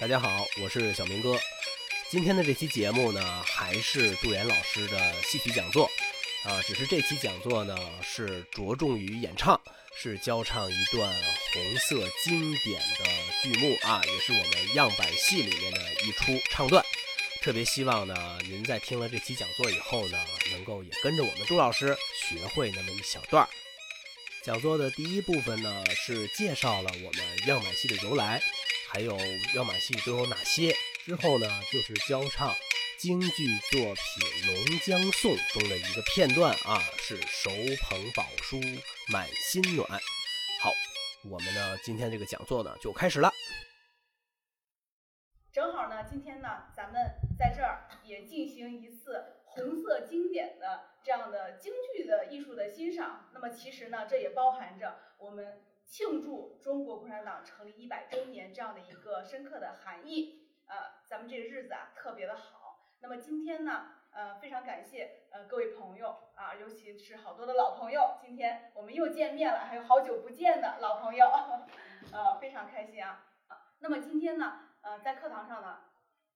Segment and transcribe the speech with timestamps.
[0.00, 1.36] 大家好，我是小明哥。
[2.08, 5.90] 今天的这期节目呢，还是杜岩老师的戏曲讲座
[6.44, 9.60] 啊，只是这期讲座呢是着重于演唱，
[10.00, 11.12] 是教唱一段
[11.52, 13.04] 红色经典的
[13.42, 16.80] 剧目啊，也是我们样板戏里面的一出唱段。
[17.42, 20.18] 特别希望呢，您在听了这期讲座以后呢，
[20.52, 23.48] 能够也跟着我们杜老师学会那么一小段儿。
[24.44, 28.40] 讲座的第一部分呢，是介绍了我们样板戏的由来。
[28.90, 29.14] 还有
[29.54, 30.74] 样板戏都有哪些？
[31.04, 32.54] 之后呢，就是教唱
[32.98, 33.94] 京剧作品
[34.46, 37.50] 《龙江颂》中的一个片段啊，是手
[37.82, 38.58] 捧宝书
[39.12, 39.86] 满心暖。
[40.62, 40.72] 好，
[41.30, 43.30] 我们呢今天这个讲座呢就开始了。
[45.52, 47.00] 正好呢，今天呢咱们
[47.38, 53.28] 在这儿也进行一次红色经典的这样的京剧的艺术的欣赏。
[53.34, 55.62] 那么其实呢，这也包含着我们。
[55.88, 62.78] 庆祝中国共产党成立一百周年这样的一个深刻的含义，呃，咱们这个日子啊特别的好。
[63.00, 71.26] 那么今天呢，呃，非常感谢呃各位朋友啊，尤其是好多的老朋友，今天我们又见面了，还有好久不见的老朋友，
[72.12, 73.24] 呃，非常开心啊。
[73.46, 75.84] 啊，那么今天呢，呃，在课堂上呢，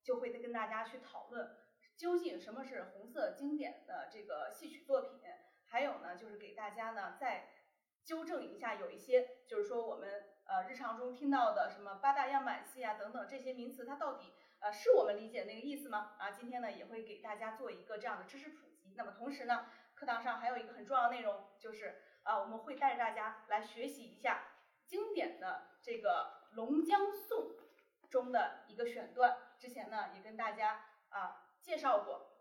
[0.02, 1.58] 就会跟大家去讨论
[1.94, 5.20] 究竟什么是红色经典的这个戏曲作品，
[5.66, 7.50] 还有呢，就是给大家呢在。
[8.04, 16.16] 纠正一下，有一些就是说我们呃日常中听到的什么八大样板戏啊等等这些名词，它到底呃是我们理解那个意思吗？
[16.18, 18.94] 啊，今天呢也会给大家做一个这样的知识普及。
[18.96, 24.42] 那么同时呢，课堂上还有一个很重要的内容，就是啊我们会带着大家来学习一下
[24.84, 27.56] 经典的这个《龙江颂》
[28.10, 29.38] 中的一个选段。
[29.58, 32.32] 之前呢也跟大家啊介绍过。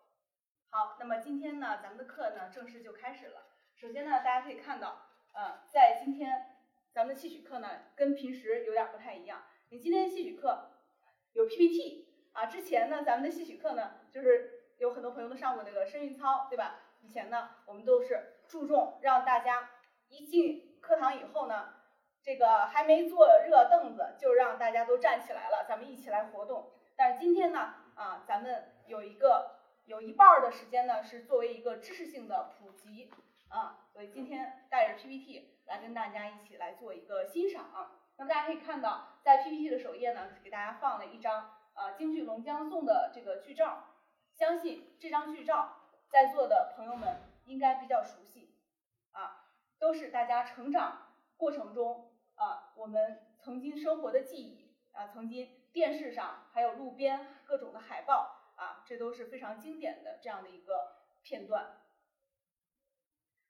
[0.72, 3.46] 好，那么今天呢咱们的课呢正式就开始了。
[3.76, 5.11] 首先呢大家可以看到。
[5.34, 6.58] 呃，在今天
[6.92, 9.44] 咱们的戏曲课呢，跟平时有点不太一样。
[9.70, 10.72] 你今天戏曲课
[11.32, 16.80] 有 PPT 啊，之前呢，咱们的戏曲课呢，就是有很多朋友都上过那个声韵操，对吧？
[17.02, 19.70] 以前呢，我们都是注重让大家
[20.10, 21.76] 一进课堂以后呢，
[22.22, 26.74] 这个还没坐热凳子，就让大家都站起来了，咱们一起来活动。
[26.98, 29.56] 但是今天呢，啊，咱们有一个
[29.86, 33.10] 有一半的时间呢，是作为一个知识性的普及。
[33.52, 37.92] 啊，所以今天带着 PPT 来跟大家一起来做一个欣赏。
[38.18, 43.88] 那么大家可以看到，在 PPT 的首页呢，给大家放了一张啊京剧《龙江颂》的这个剧照。
[44.34, 48.56] 相信这张剧照在座的朋友们应该比较熟悉
[49.12, 49.46] 啊，
[49.78, 61.81] 都是大家成长过程中啊我们曾经生活的记忆啊，曾经电视上还有路边各种的海报啊，这都是非常经典的这样的一个片段。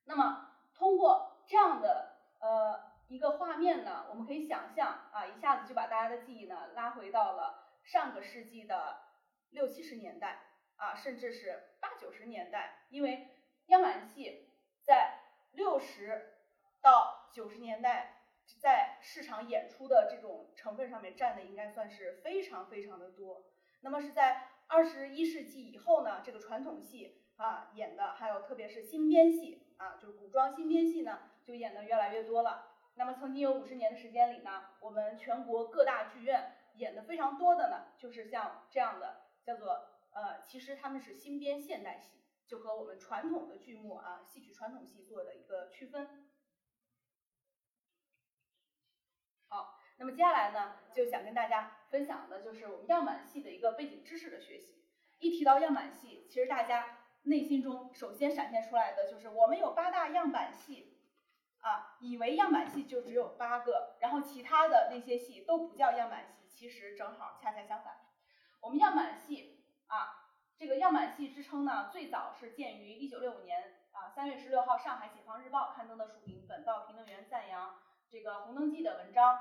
[0.06, 8.98] 那么，通过这样的呃一个画面呢，我们可以想象啊，一下子就把大家的记忆呢拉回到了上个世纪的
[9.52, 10.40] 六七十年代
[10.76, 12.86] 啊，甚至是八九十年代。
[12.90, 13.28] 因为
[13.68, 14.50] 样板戏
[14.82, 15.20] 在
[15.52, 16.34] 六十
[16.82, 18.24] 到九十年代
[18.60, 23.46] 在市场演出的这种成分上面占的应该算是非常非常的多。
[23.82, 29.68] 那么是在二十一世纪以后呢，这个传统戏啊演的，还有特别是新编戏。
[29.82, 32.68] 啊，就是古装新编戏呢，就演的越来越多了。
[32.94, 46.30] 那么曾经有五十年的时间里呢，我们全国各大剧院演的非常多的呢，就是像这样的叫做呃，其实他们是新编现代戏，就和我们传统的剧目啊，戏曲传统戏做的一个区分。
[49.48, 54.86] 好，那么接下来呢，就想跟大家分享的就是我们样板戏的一个背景知识的学习。
[55.18, 57.00] 一提到样板戏，其实大家。
[57.24, 60.98] 内心中首先闪现出来的就是我们有八大样板戏，
[61.60, 67.98] 啊，以为样板戏就只有八个，然后其他的那些戏都不叫样板戏，其实正好恰恰相反。
[68.60, 77.76] 我们样板戏啊，这个样板戏之称呢，最早是见于一九六五年啊三月十六号上海解放日报刊登的署名本报评论员赞扬
[78.10, 79.40] 这个《红灯记》的文章。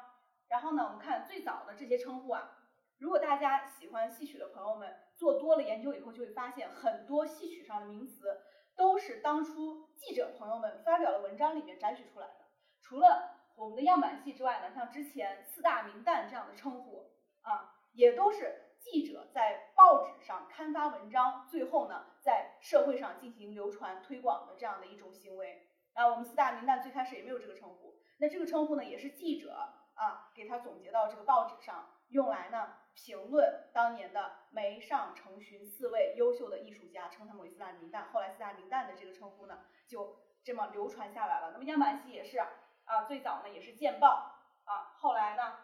[0.48, 2.58] 然后呢，我们看最早的这些称呼啊。
[2.98, 8.40] 如果大家喜欢戏曲的朋友们做多了研究以后，就会发现很多戏曲上的名词
[8.74, 12.46] 都是当初记者朋友们发表的文章里面摘取出来的。
[12.80, 17.10] 除了我们的样板戏之外呢，像之前四大名旦这样的称呼
[17.42, 25.68] 啊，也都是记者在报纸上刊发文章，最后呢在社会上进行流传推广的这样的一种行为。
[25.92, 32.72] 啊，我们四大名旦最开始也没有这个称呼，那这个称呼呢也是记者啊给他总结到这个报纸上用来呢。
[33.02, 38.10] 评论当年的梅上成群四位优秀的艺术家，称他们为四大名旦。
[38.12, 41.50] 后来四大名旦的这个称呼呢，就这么流传下来了。
[41.52, 45.56] 那么样板戏也是啊，最早呢也是见报啊，后来呢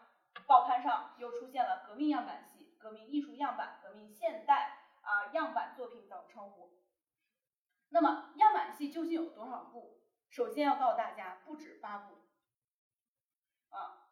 [0.47, 6.75] 报刊上又出现了革命样板戏革命艺术样板、革命现代啊样板作品等称呼。
[7.89, 10.01] 那么样板戏究竟有多少部？
[10.29, 12.15] 首先要告诉大家，不止八部。
[13.69, 14.09] 啊，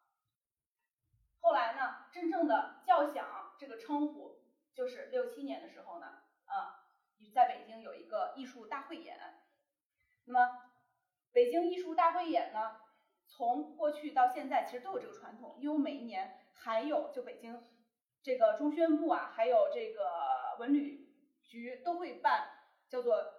[1.41, 4.39] 后来呢，真正的叫响这个称呼，
[4.73, 6.05] 就是六七年的时候呢，
[6.45, 6.87] 啊，
[7.33, 9.19] 在北京有一个艺术大汇演。
[10.23, 10.39] 那么
[11.33, 12.77] 北京艺术大汇演呢，
[13.27, 17.67] 从过去到现在其实都有这个传统，因为每一年还有就北京
[18.23, 21.13] 这个中宣部啊，还有这个文旅
[21.43, 22.49] 局都会办
[22.87, 23.33] 叫做。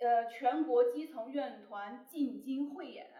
[0.00, 3.12] 呃，全国基层院团进京汇演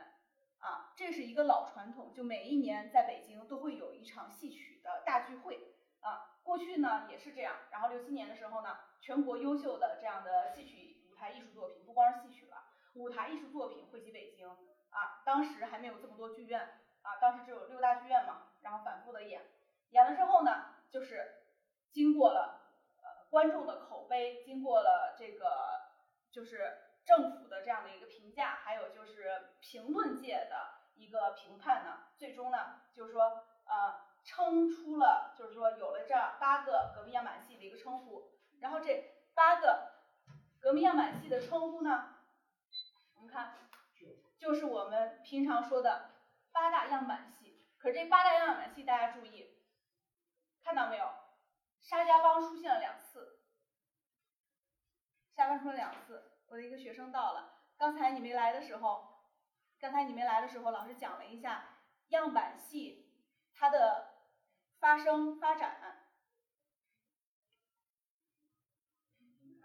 [0.59, 6.39] 啊，这是一个老传统，就每一年在北京都会有一场戏曲的大聚会啊。
[6.45, 12.63] 过去呢也是这样，然后六七年的时候呢，全国优秀的这样的戏曲舞台艺术作品，不光是戏曲了，
[12.95, 14.49] 舞台艺术作品汇集北京
[14.91, 15.23] 啊。
[15.25, 16.61] 当时还没有这么多剧院
[17.03, 19.43] 啊，当时只有六大剧院嘛，然后反复的演，
[19.91, 21.43] 演了之后呢，就是
[21.91, 22.61] 经过了
[23.03, 25.83] 呃观众的口碑，经过了这个。
[26.35, 33.23] 就是政府的这样的一个评价，还有就是评论界的一个评判呢，最终呢，就是说，
[33.67, 38.32] 呃，称出了，就是说有了这八个革命样板戏的一个称呼。
[38.61, 39.93] 然后这八个
[40.61, 42.17] 革命样板戏的称呼呢，
[43.15, 43.55] 我们看，
[44.38, 46.11] 就是我们平常说的
[46.50, 47.67] 八大样板戏。
[47.79, 49.59] 可是这八大样板戏，大家注意，
[50.62, 51.06] 看到没有？
[51.82, 53.41] 沙家浜出现了两次。
[55.35, 57.59] 下班说了两次，我的一个学生到了。
[57.77, 59.27] 刚才你没来的时候，
[59.79, 63.12] 刚才你没来的时候，老师讲了一下样板戏
[63.53, 64.14] 它的
[64.85, 65.81] 发生发展。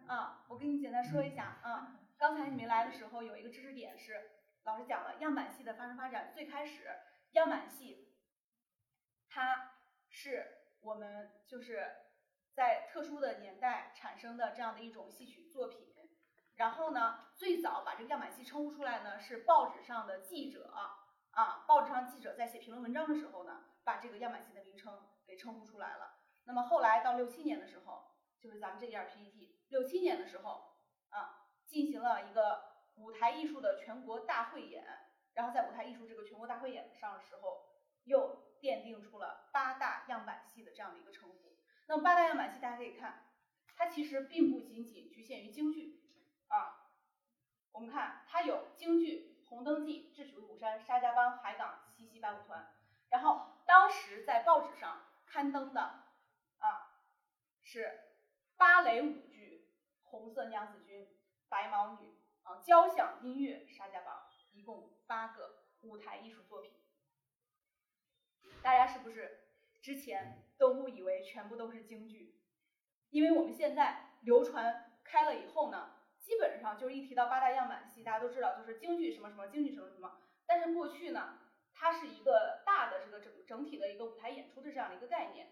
[0.07, 1.99] 啊，我给你简单说一下啊。
[2.17, 4.31] 刚才你没来的时候，有一个知识点是
[4.63, 6.31] 老师讲了样板戏的发生发展。
[6.33, 6.89] 最开始
[7.33, 8.15] 样板戏，
[9.27, 9.73] 它
[10.07, 12.05] 是我们就是。
[12.51, 15.93] 在特殊的年代产生的这样的一种戏曲作品，
[16.55, 20.69] 然后呢，最早把这个样板戏称呼出来呢，是报纸上的记者
[21.39, 26.17] 啊，报纸上记者在写评论文章的时候呢，把这个样板戏的名称给称呼出来了。
[26.43, 30.75] 那么后来到六七年的时候，就是咱们这页 PPT，六七年的时候
[31.07, 32.61] 啊，进行了一个
[32.97, 34.85] 舞台艺术的全国大汇演，
[35.33, 37.69] 然后在舞台艺术这个全国大汇演上的时候，
[38.03, 41.55] 又奠定出了八大样板戏的这样的一个称呼。
[41.87, 43.31] 那么八大样板戏大家可以看，
[43.77, 46.03] 它其实并不仅仅局限于京剧
[46.49, 46.75] 啊。
[47.71, 52.61] 我们看它有京剧《红灯记》《智取威虎山》《沙家浜》《海港七夕白虎团》，
[53.09, 55.81] 然后当时在报纸上刊登的
[56.59, 57.01] 啊
[57.63, 57.99] 是
[58.57, 59.67] 芭蕾舞剧
[60.09, 61.01] 《红色娘子军》
[61.49, 62.13] 《白毛女》
[62.49, 64.13] 啊交响音乐《沙家浜》，
[64.51, 66.71] 一共八个舞台艺术作品，
[68.61, 69.49] 大家是不是
[69.81, 70.45] 之前？
[70.59, 72.37] 都误以为全部都是京剧，
[73.11, 75.98] 因为我们现在流传开了以后呢，
[76.29, 80.19] 基本上就是一提到八大样板戏，大家都知道就是京剧什么什么，京剧什么什么。
[80.45, 81.39] 但是过去呢，
[81.73, 85.47] 它是一个大的这个整整体的一个舞台演出的这样的一个概念，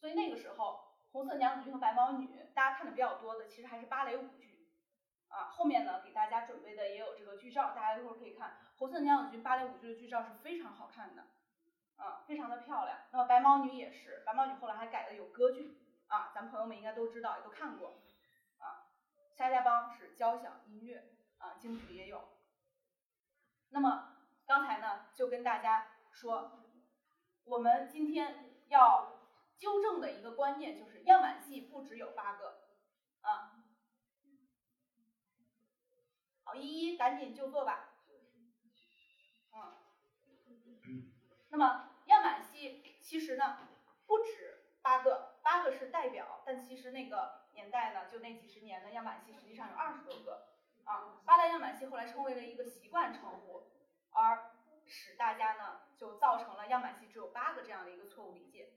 [0.00, 4.70] 所以那个时候《红色娘子军》和《白毛女》，大家看的比较多的其实还是芭蕾舞剧
[5.28, 5.52] 啊。
[5.52, 8.48] 后面呢，给大家准备的也有这个剧照，大家一会儿可以看
[8.78, 11.24] 《红色娘子军》芭蕾舞剧的剧照是非常好看的。
[11.96, 12.98] 啊，非常的漂亮。
[13.12, 18.00] 那么白毛女也是，白毛女后来还改的有歌剧啊，咱们朋友们应该都知道，也都看过。
[19.42, 22.28] 沙家帮是交响音乐啊，京剧也有。
[23.70, 24.14] 那么
[24.46, 26.62] 刚才呢，就跟大家说，
[27.42, 29.18] 我们今天要
[29.58, 32.68] 纠正的一个观念就是，样板戏不只有八个
[33.22, 33.64] 啊。
[36.44, 37.96] 好，依依赶紧就坐吧。
[39.54, 41.12] 嗯，
[41.48, 41.88] 那么。
[42.06, 43.58] 样板戏其实呢
[44.06, 50.48] 不止八个，八个是代表，但其实那个年代呢，就那几十年的样板戏实际上有二十多个
[50.84, 51.20] 啊。
[51.24, 53.70] 八大样板戏后来成为了一个习惯称呼，
[54.12, 54.52] 而
[54.86, 58.70] 使大家呢就造成了样板戏只有八个这样的一个错误理解。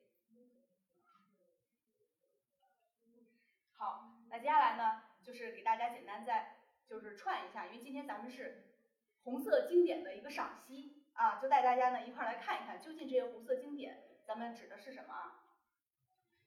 [3.77, 6.57] 好，那接下来呢就是给大家简单再
[6.87, 8.63] 就是串一下，因为今天咱们是
[9.23, 11.01] 红色经典的一个赏析。
[11.15, 15.44] 啊，就带大家呢一块来看一看，究竟这些红色经典咱们指的是什么啊？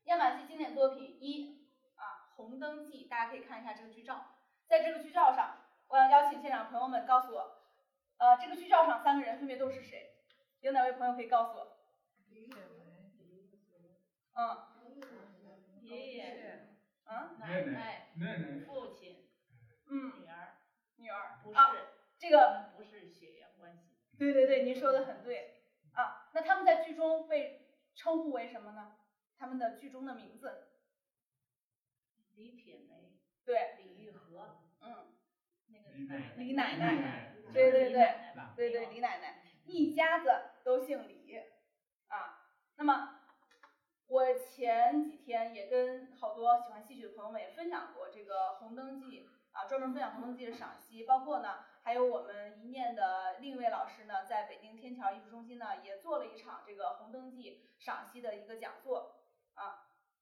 [0.08, 4.36] 样板戏经典作品一啊，《红灯记》，大家可以看一下这个剧照，
[4.66, 5.56] 在这个剧照上，
[5.88, 7.62] 我想邀请现场朋友们告诉我，
[8.18, 10.14] 呃，这个剧照上三个人分别都是谁？
[10.60, 11.78] 有哪位朋友可以告诉我？
[14.34, 14.56] 嗯。
[15.82, 16.68] 爷爷。
[17.04, 17.38] 嗯。
[17.38, 18.08] 奶奶。
[18.16, 18.64] 奶奶。
[18.66, 19.28] 父亲。
[19.88, 20.20] 嗯。
[20.20, 20.58] 女儿。
[20.96, 21.40] 女儿。
[21.42, 21.58] 不是。
[22.18, 22.72] 这个。
[22.76, 23.96] 不是血缘关系。
[24.18, 26.30] 对对对，您说的很对啊。
[26.34, 28.97] 那他们在剧中被称呼为什么呢？
[29.48, 30.68] 他们的剧中的名字。
[32.36, 33.18] 李铁梅。
[33.46, 33.78] 对。
[33.78, 34.58] 李玉和。
[34.82, 35.16] 嗯。
[35.66, 37.34] 那个奶李奶奶。
[37.50, 38.14] 对对对。
[38.54, 40.28] 对对，李奶奶，一家子
[40.62, 41.34] 都姓李
[42.08, 42.44] 啊。
[42.76, 43.20] 那么
[44.06, 51.64] 我前几天也跟好多喜欢戏曲的朋友们也分享过这个《红灯记》啊，专门分享《红灯记》的赏析，包括呢。
[51.84, 59.17] 还有我们一念的另一位老师呢，在北京天桥艺术中心呢，也做了一场这个《红灯记》赏析的一个讲座啊，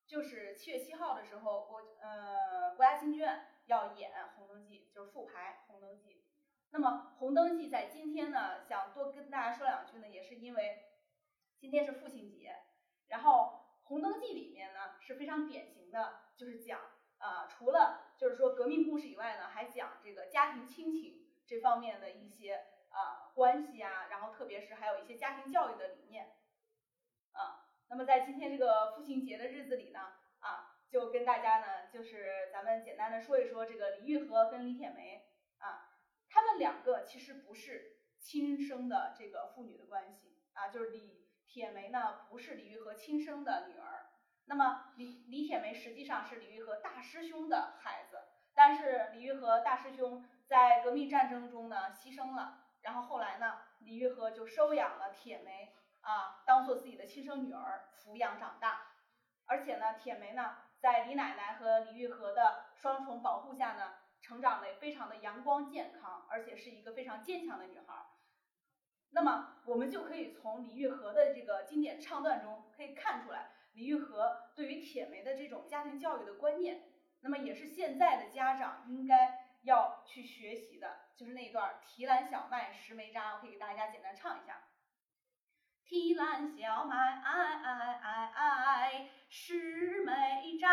[0.07, 6.15] 就是七月七号的时候，国呃国家京剧院要演《红灯记》，就是复排《红灯记》。
[6.71, 10.85] 那么《红灯记》在今天呢，想多跟大家说两句呢，也是因为
[11.59, 12.55] 今天是父亲节，
[13.09, 16.81] 然后《红灯记》里面呢是非常典型的，就是讲
[17.19, 21.23] 啊，除了就是说革命故事以外呢，还讲这个家庭亲情。
[21.49, 26.36] 这方面的一些啊关系啊，然后特别是还有一些家庭教育的理念。
[27.89, 30.01] 那么在今天这个父亲节的日子里呢，
[30.41, 35.27] 啊，就跟大家呢，就是咱们简单的说一说这个李玉和跟李铁梅
[35.59, 35.91] 啊，
[36.29, 44.07] 他们两个其实不是亲生的这个父女的关系啊，就是李铁梅呢不是李玉和亲生的女儿，
[44.47, 48.19] 那么李李铁梅实际上是李玉和大师兄的孩子，
[48.55, 50.25] 但是李玉和大师兄。
[50.49, 52.67] 在革命战争中呢，牺牲了。
[52.83, 55.75] 然后后来呢，李玉和就收养了铁梅
[56.07, 58.93] 啊，当做自己的亲生女儿抚养长大。
[59.45, 68.07] 而且呢，铁梅呢，在李奶奶和李玉和的双重保护下呢，成长的非常的阳光健康，而且是一个非常坚强的女孩。
[69.11, 76.85] 那么，我们就可以从李玉和的这个经典唱段中可以看出来，李玉和对于铁梅的这种家庭教育的观念，
[77.21, 79.45] 那么也是现在的家长应该。
[79.63, 84.63] 要去学习的就是那一段“提篮小麦，拾煤渣”，我可以给大家简单唱一下
[85.89, 90.69] ：“提篮小麦，哎哎哎哎，拾煤渣，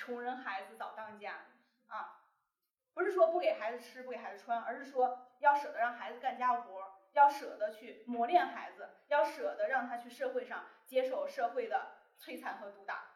[0.00, 1.44] 穷人孩子早当家
[1.86, 2.22] 啊，
[2.94, 13.10] 不是说不给孩子吃，不给孩子穿，而是说要舍得让孩子干家务活，要舍得去磨练孩子，要舍得让他去社会上接受社会的摧残和毒打，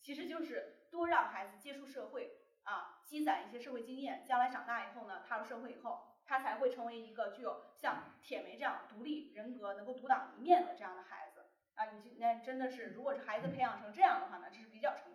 [0.00, 2.38] 其实就是多让孩子接触社会。
[2.64, 11.86] 啊，积攒一些社会经验，将来长大以后呢，踏入社会以后，他才会成为一个具有像铁梅这样独立人格、能够独当一面的这样的孩子啊。
[11.86, 15.11] 你那真的是，如果是孩子培养成这样的话呢，这是比较成。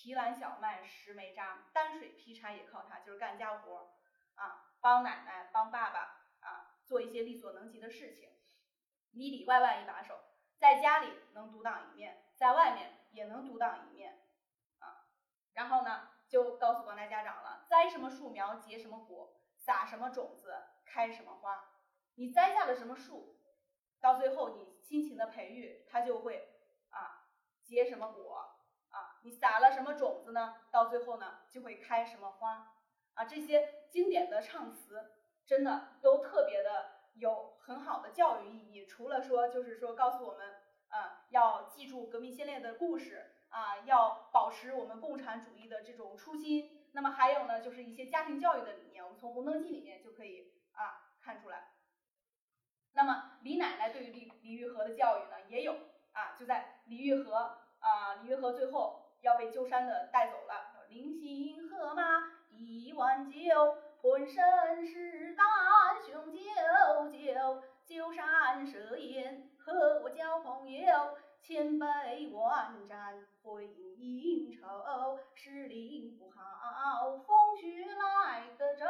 [0.00, 3.88] 提篮小麦，拾煤渣，担水劈柴也靠他，就是干家活儿
[4.34, 8.30] 啊，帮奶奶、帮爸爸啊，做一些力所能及的事情，
[9.10, 10.18] 里里外外一把手，
[10.56, 14.22] 在家里能独当一面，在外面也能独当一面
[14.78, 15.04] 啊。
[15.52, 21.62] 然后呢，就告诉广大家长了：栽什么树苗结什么果，撒什么种子开什么花。
[22.14, 23.38] 你栽下了什么树，
[24.00, 26.48] 到最后你辛勤的培育，它就会
[26.88, 27.28] 啊
[27.62, 28.56] 结什么果。
[29.22, 30.56] 你撒了什么种子呢？
[30.70, 32.74] 到最后呢就会开什么花
[33.14, 33.24] 啊。
[33.24, 35.12] 这些经典的唱词，
[35.46, 38.86] 真的都特别的有很好的教育意义。
[38.86, 40.54] 除了说就是说告诉我们，
[40.88, 43.36] 啊要记住革命先烈的故事。
[43.50, 46.86] 啊，要保持我们共产主义的这种初心。
[46.92, 51.72] 那么还有呢，就是一些家庭教育的理念，我们从《红灯记》里面就可以啊看出来。
[52.92, 55.72] 那么李奶奶对于李李玉和的教育呢，也有
[56.12, 62.02] 啊，就在李玉和啊，李玉和最后要被鸠山的带走了，临行喝马
[62.50, 63.38] 一碗酒，
[64.00, 65.46] 浑身是胆
[66.04, 67.62] 雄赳赳。
[67.84, 75.18] 酒山设宴和我交朋友，千杯万盏会应酬。
[75.34, 78.84] 时令不好，风雪来得骤。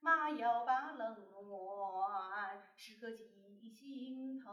[0.00, 1.14] 马要把冷
[1.46, 4.50] 暖时刻记心头。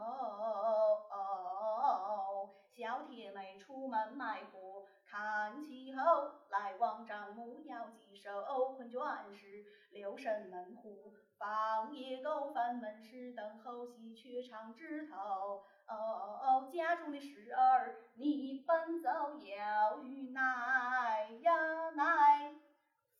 [2.78, 8.30] 小铁妹出门卖货看气候，来往账目要记收。
[8.76, 15.16] 困倦时留神门户，放野狗翻门时等候喜鹊唱枝头。
[15.16, 22.54] 哦哦哦，家中的事儿你奔走要与奶呀奶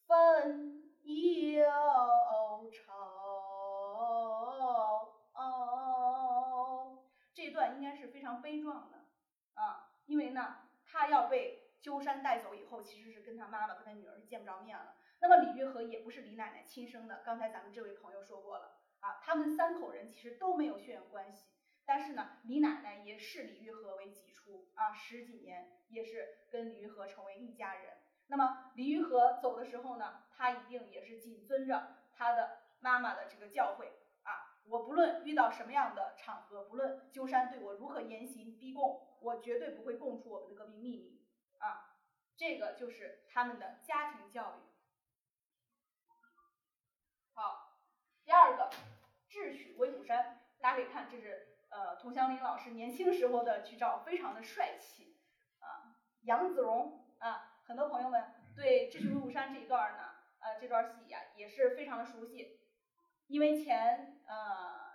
[0.06, 2.92] 分忧愁。
[5.34, 6.98] 哦，
[7.34, 8.97] 这段应该是非常悲壮的，
[10.08, 14.96] 因为呢，他要被鸠山带走以后，其实是跟他妈妈、跟他女儿是见不着面了。
[15.20, 21.46] 那么李玉和也不是李奶奶亲生的，刚才咱们这位朋友说过了啊，他们三口人其实都没有血缘关系，
[21.84, 27.98] 但是呢，李奶奶也视李玉和为己出啊，十几年也是跟李玉和成为一家人。
[28.28, 33.86] 那么李玉和走的时候呢，他一定也是谨遵着他的妈妈的这个教诲
[34.22, 41.26] 啊，我不论遇到什么样的场合，不论鸠山对我如何严刑逼供，我绝对不会供出我们的革命秘密
[41.58, 41.96] 啊，
[42.36, 44.68] 这个就是他们的家庭教育。
[47.34, 47.76] 好，
[48.24, 48.70] 第二个
[49.28, 55.20] 智取威虎山，大家可以看，这是呃佟湘林老师年轻时候的剧照，非常的帅气
[55.60, 55.94] 啊。
[56.22, 62.60] 杨子荣啊，很多朋友们对智取威虎山这一段呢，呃这段戏呀也是非常的熟悉，
[63.28, 64.88] 因为前呃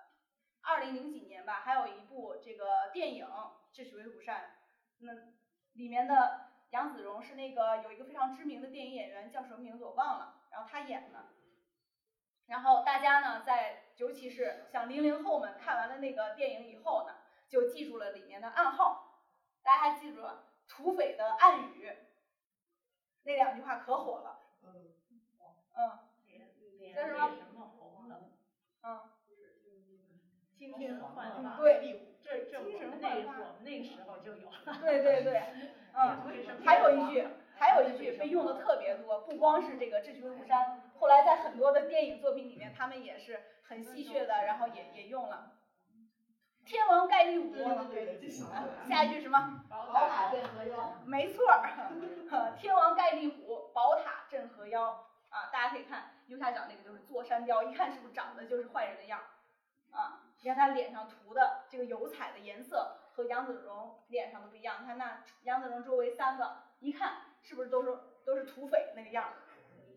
[0.61, 3.25] 二零零几年吧，还有一部这个电影
[3.73, 4.41] 《智取威虎山》，
[4.99, 5.11] 那
[5.73, 11.29] 里面的杨子荣是那个有一个非常知名的电影演员，叫什么名字我忘了，然后他演的。
[12.45, 17.15] 然后大家呢，在尤其是像零零后们看完了那个电影以后呢，
[17.49, 19.23] 就记住了里面的暗号。
[19.63, 21.89] 大家还记住了土匪的暗语，
[23.23, 24.39] 那两句话可火了。
[24.61, 25.99] 嗯，
[26.93, 27.17] 这是什
[27.53, 27.65] 么？
[28.83, 29.09] 嗯。
[31.57, 34.49] 对，这这我们那我们那个时候就有。
[34.81, 35.43] 对对对，
[35.93, 36.17] 嗯，
[36.65, 40.59] 还有一句，还有一句被用的特别多，不光是这个《智取威虎山》。
[40.99, 45.51] 后来在很多的电影作品里面，他们也是很戏谑的，然后也也用了。
[46.65, 47.53] 天王盖地虎，
[48.89, 49.63] 下一句什么？
[49.69, 50.93] 宝塔镇河妖。
[51.05, 55.51] 没错儿，天王盖地虎，宝塔镇河妖啊！
[55.51, 59.27] 大家可以看右下角那个就是坐山雕，一看是不是长得就是坏人的样儿
[59.91, 60.22] 啊？
[60.43, 69.33] 你看他脸上涂的这个油彩的颜色和杨子荣脸上的不一样，你看那杨子荣周围三个，一看是不是都是都是土匪那个样儿？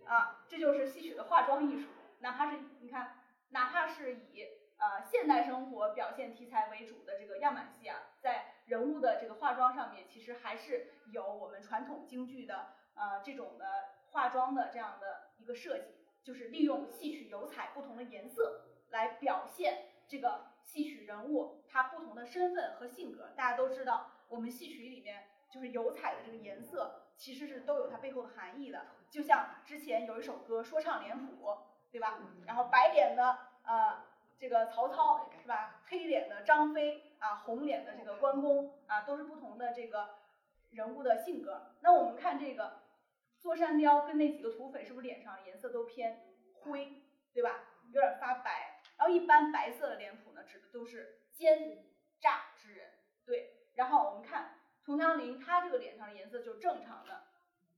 [0.09, 1.89] 啊，这就是戏曲的化妆艺术。
[2.21, 3.17] 哪怕是你看，
[3.49, 4.47] 哪怕是以
[4.79, 13.67] 呃现代生活表现题材为主的这个样板戏啊，在人物的这个化妆上面，其实还是有我们传统京剧的呃这种的
[14.13, 23.33] 化妆的这样的一个设计，就是利用戏曲油彩不同的颜色来表现这个戏曲人物他不同的身份和性格。
[23.37, 27.03] 大家都知道，我们戏曲里面就是油彩的这个颜色。
[27.19, 31.49] 其实是都有它背后的含义的，就像之前有一首歌说唱脸谱，
[31.91, 32.19] 对吧？
[32.47, 34.05] 然后白脸的呃
[34.39, 35.81] 这个曹操是吧？
[35.87, 40.11] 黑脸的张飞啊，红脸的这个关公啊，都是不同的这个
[40.73, 41.75] 人物的性格。
[41.81, 42.83] 那我们看这个
[43.39, 47.61] 坐山雕跟那几个土匪是不是脸上颜色都偏灰，对吧？
[47.93, 48.76] 有点发白。
[48.97, 51.85] 然后一般白色的脸谱呢，指的都是奸
[52.21, 52.91] 诈之人，
[53.25, 53.71] 对。
[53.75, 54.53] 然后我们看。
[54.87, 57.25] 佟湘林他这个脸上的颜色就是正常的，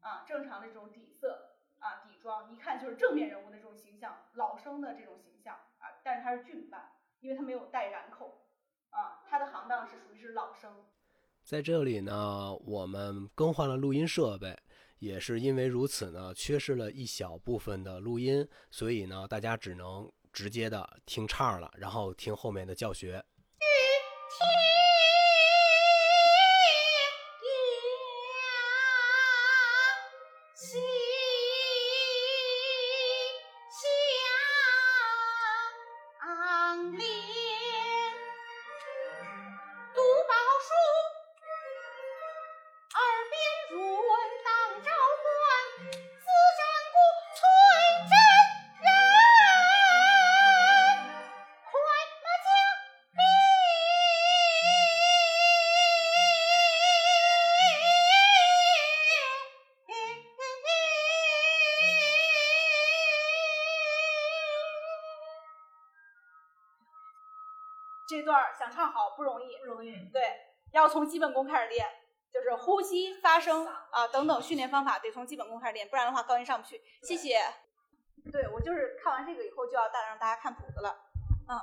[0.01, 8.47] 啊，正常的这种底色啊，底妆，一看就是正面人物的这种形象，老生的这种形象啊，但是他是俊扮，因为他没有带染口，
[8.91, 10.85] 啊，他的行当是属于是老生。
[11.43, 14.55] 在这里呢，我们更换了录音设备，
[14.99, 23.25] 也是因为如此呢，缺失了一小部分的录音，所以呢，大家只能直接的听唱了，然后听后面的教学。
[71.19, 71.85] 基本功开始练，
[72.33, 76.81] 就是呼吸、发声啊等等训练方法得从基本功开始练，不然的话高音上不去。
[77.03, 77.43] 谢谢。
[78.31, 81.11] 对我就是看完这个以后就要带让大家看谱子了。
[81.51, 81.59] 嗯，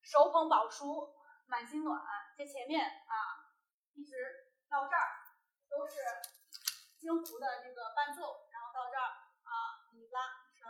[0.00, 1.12] 手捧宝书，
[1.44, 2.00] 满心暖，
[2.38, 3.52] 这前面啊
[3.92, 4.16] 一直
[4.70, 5.28] 到这儿
[5.68, 6.00] 都是
[6.98, 9.04] 京胡的这个伴奏，然后到这儿
[9.44, 10.22] 啊你拉
[10.56, 10.64] 手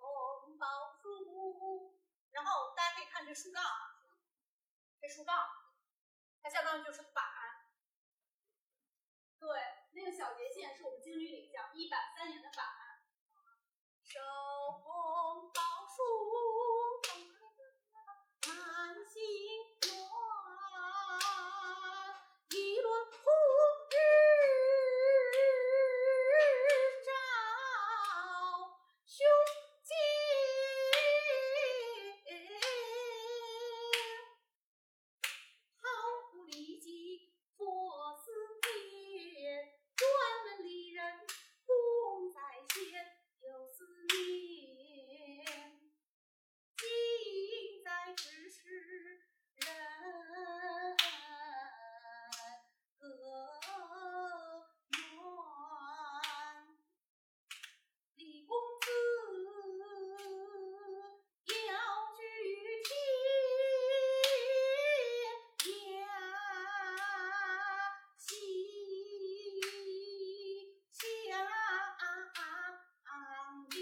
[0.00, 1.92] 捧宝书，
[2.32, 3.92] 然后大家可以看这竖杠啊。
[5.02, 5.36] 这竖杠，
[6.42, 7.22] 它相当于就是板。
[9.40, 9.48] 对，
[9.92, 12.66] 那个小节线是我们京剧里叫一板三眼的板。
[14.02, 14.18] 手
[14.82, 15.96] 捧宝书，
[18.48, 18.50] 满
[19.06, 19.22] 心
[19.82, 19.90] 暖，
[22.50, 23.22] 一轮红
[23.90, 23.94] 日
[27.04, 27.08] 照
[29.06, 29.16] 胸
[29.84, 29.90] 襟。
[35.80, 35.84] 好
[36.32, 37.62] 不立即佛
[38.16, 40.08] 寺殿，专
[40.44, 40.98] 门离人
[41.66, 42.40] 功在
[42.74, 42.76] 先，
[43.40, 45.44] 有思念，
[46.76, 46.82] 近
[47.84, 48.20] 在咫
[48.50, 48.56] 尺
[49.54, 49.66] 人
[52.98, 53.04] 隔
[54.90, 54.96] 远。
[58.16, 58.86] 李公子
[61.48, 61.72] 要
[62.16, 62.18] 举
[62.84, 62.90] 天
[65.64, 65.70] 涯
[68.16, 68.26] 西
[70.98, 71.06] 相
[73.70, 73.76] 连，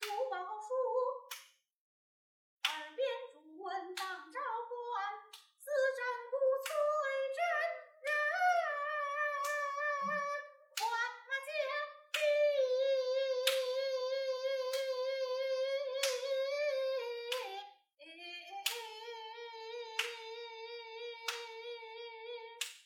[0.00, 0.68] 读宝书，
[2.64, 2.98] 耳边
[3.32, 4.78] 主问当朝官，
[5.58, 6.32] 四战鼓
[6.64, 6.68] 催
[7.36, 7.38] 真
[8.02, 8.08] 人，
[10.78, 10.80] 换
[11.26, 11.48] 马将
[12.12, 12.16] 兵。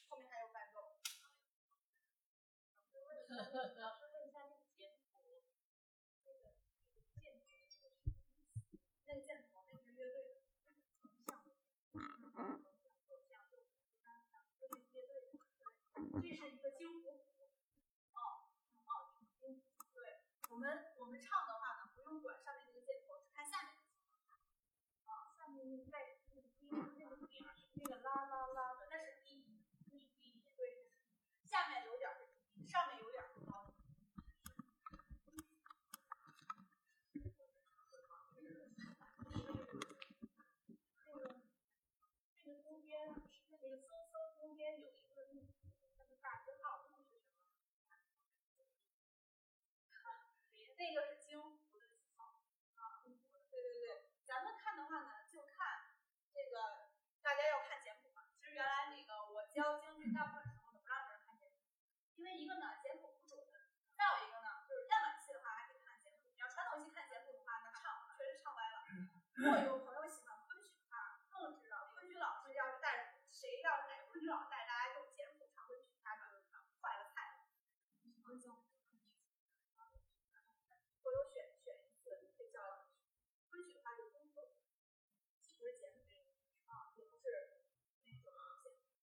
[0.09, 0.77] 后面还有伴奏。
[3.55, 3.63] 老
[3.95, 5.45] 师问一下那个简谱，
[6.25, 6.51] 那个
[7.21, 7.47] 键谱，
[9.07, 11.31] 那个键谱那个乐队的，
[16.21, 17.11] 这是一个京胡，
[18.15, 18.51] 哦
[18.87, 18.91] 哦，
[19.39, 19.63] 京
[19.93, 20.19] 对，
[20.51, 23.95] 我们我们唱的话呢，不用管上面那个键头，只看下面的键
[24.27, 24.35] 头。
[25.13, 29.47] 啊，下面那个带那个低那个点儿是那个啦啦啦的，那是低，
[29.93, 30.91] 那是低，对，
[31.45, 33.71] 下面有点儿是低，上面有点儿是高。
[37.15, 37.39] 那个
[42.45, 43.15] 那个中间
[43.51, 45.47] 那个搜搜中间有一个那个
[45.99, 47.25] 那个大字号，那是什么？
[50.77, 52.43] 那个是京胡的记号
[52.75, 53.03] 啊，
[53.51, 55.97] 对对对，咱们看的话呢，就看
[56.33, 56.91] 这个
[57.23, 58.27] 大家要看简谱嘛。
[58.35, 59.03] 其实原来那
[59.55, 61.63] 个我教京剧大部分时候呢不让别人看简谱，
[62.19, 63.39] 因为一个呢简谱不准，
[63.95, 68.83] 再有一个呢就是样板戏的话还可以看简谱，你要传统戏看简谱的话，那唱确实唱歪了。
[69.39, 76.51] 如果有朋友喜欢昆曲啊，更知道昆曲老师要是带着谁要是哪个昆曲老师带大家用简谱唱昆曲，他就是
[76.83, 77.47] 坏了菜了。
[81.05, 82.91] 我有选选一次，可以叫
[83.51, 84.51] 昆曲的话就综合，
[85.39, 86.03] 既不是简谱
[86.67, 87.63] 啊，也不是那种
[88.03, 88.31] 简谱，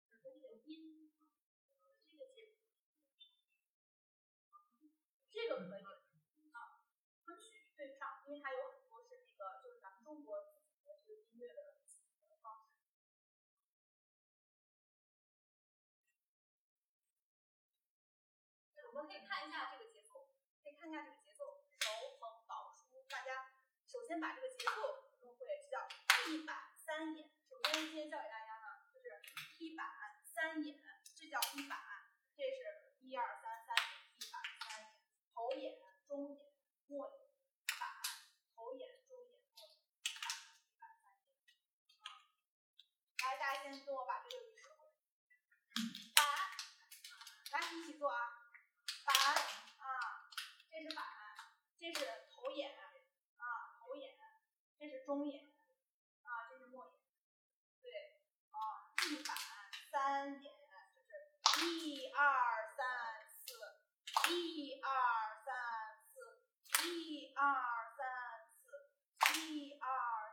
[0.10, 1.12] 只是那个音，
[2.10, 2.58] 这个简谱，
[5.70, 5.84] 可以
[6.52, 6.82] 啊，
[7.26, 11.76] 昆曲对不上，因为它有很多是那个就是咱们中国自己的这个音乐的
[12.42, 12.72] 方式。
[18.92, 20.28] 我们可以看一下这个节奏，
[20.62, 23.54] 可以看一下这个节奏，手捧宝书，大家
[23.88, 25.88] 首先把这个节奏弄会，这叫
[26.28, 27.32] 一板三眼。
[27.48, 29.16] 首先今天教给大家呢，就是
[29.60, 29.88] 一板
[30.26, 30.78] 三眼，
[31.16, 31.80] 这叫一板，
[32.36, 33.88] 这是一二三三眼，
[34.20, 34.92] 一板三眼，
[35.34, 36.52] 头眼、中眼、
[36.88, 37.32] 末眼，
[37.80, 37.96] 板，
[38.54, 39.80] 头眼、中眼、末眼，
[40.20, 40.36] 板，
[40.68, 41.24] 一板三眼。
[42.04, 42.28] 啊，
[43.24, 44.92] 来，大家先跟我把这个语说过来，
[46.14, 46.20] 板，
[47.54, 48.38] 来一起做啊。
[49.04, 50.30] 板啊，
[50.70, 51.04] 这是板，
[51.80, 52.78] 这是头眼
[53.38, 54.16] 啊，头眼，
[54.78, 55.52] 这是中眼
[56.22, 56.94] 啊，这是末眼，
[57.82, 58.22] 对
[58.52, 59.36] 啊，一板
[59.92, 60.54] 三眼，
[60.94, 61.32] 就是
[61.66, 63.82] 一二三四，
[64.30, 66.46] 一二三四，
[66.86, 68.94] 一二三四，
[69.34, 69.90] 一二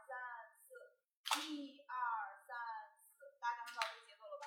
[0.07, 0.93] 三四，
[1.41, 4.45] 一二三四，大家能找这个节奏了吧？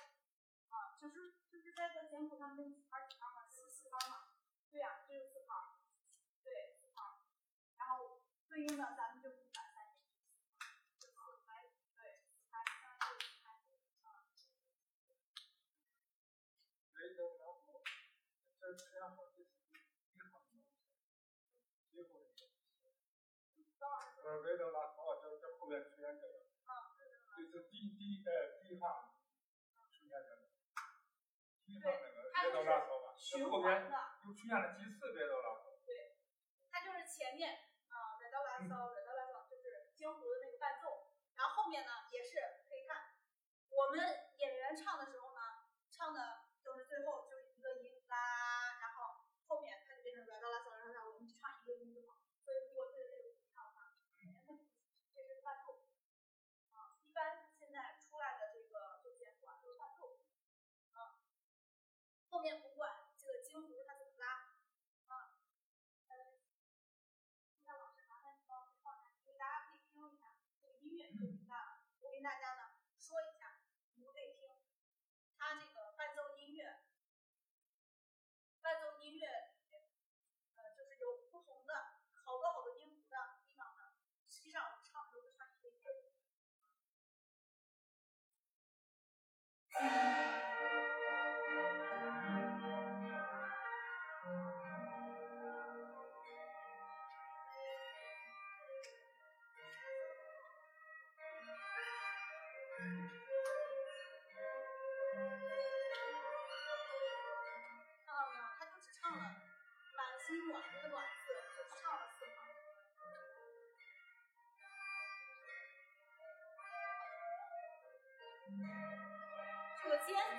[0.70, 4.28] 啊，就是就是在这简谱上面几拍几拍嘛，就是四拍嘛。
[4.72, 5.54] 对呀、这是四拍，
[6.46, 7.04] 对四拍。
[7.76, 10.00] 然后对应的咱们就一板三眼，
[10.98, 11.22] 就四拍。
[24.24, 26.46] 呃，维德拉哦，就这后面出现这个，
[27.36, 28.86] 这是第第呃第一行
[29.92, 30.42] 出现这个，
[31.66, 31.92] 第一行
[32.52, 33.96] 那个维德拉索吧，循这后面环的，
[34.28, 35.72] 又出现了几次维德拉索，
[36.70, 42.36] 它就是前面啊，来到拉萨，来到拉萨，就是京胡的那个伴奏，然后后面呢也是
[42.68, 43.16] 可以看，
[43.70, 44.00] 我们
[44.38, 45.11] 演员唱的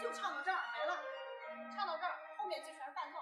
[0.01, 0.99] 就唱到这儿没了，
[1.75, 3.19] 唱到这儿后面就全是伴奏。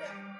[0.00, 0.39] 伴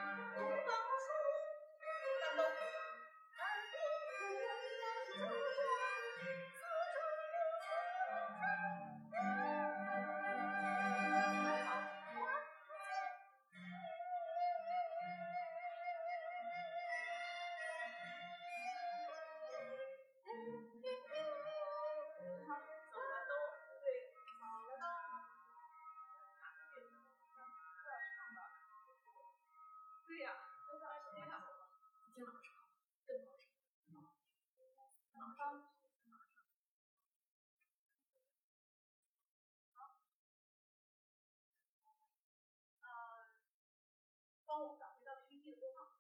[44.47, 45.97] 帮我返回到 PPT 的播放。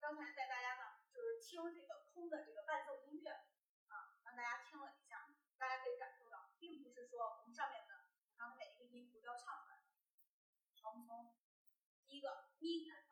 [0.00, 3.30] 刚才带大家呢，就是听这个空的这个伴奏音乐
[3.86, 9.78] 啊，让大家听了一下，大家可以感受到，并不是说我们上面的刚才每一个音符都要唱出来。
[10.82, 11.36] 好，我们从
[12.06, 13.03] 第一个咪开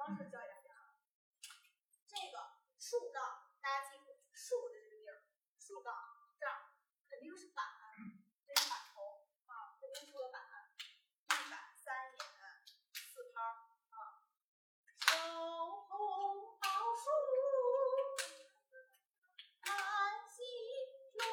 [0.00, 0.96] 方式教给大家了。
[2.08, 3.20] 这个竖杠，
[3.60, 5.20] 大家记住竖的这个地儿，
[5.58, 5.92] 竖杠
[6.40, 6.72] 这儿
[7.06, 7.66] 肯定是板，
[8.46, 10.40] 这是板头啊，这边竖个板，
[11.28, 12.18] 一板三眼
[13.12, 13.60] 四拍儿
[13.92, 14.24] 啊，
[14.96, 15.12] 小
[15.68, 17.04] 红桃树。
[19.60, 20.40] 安心
[21.12, 21.28] 暖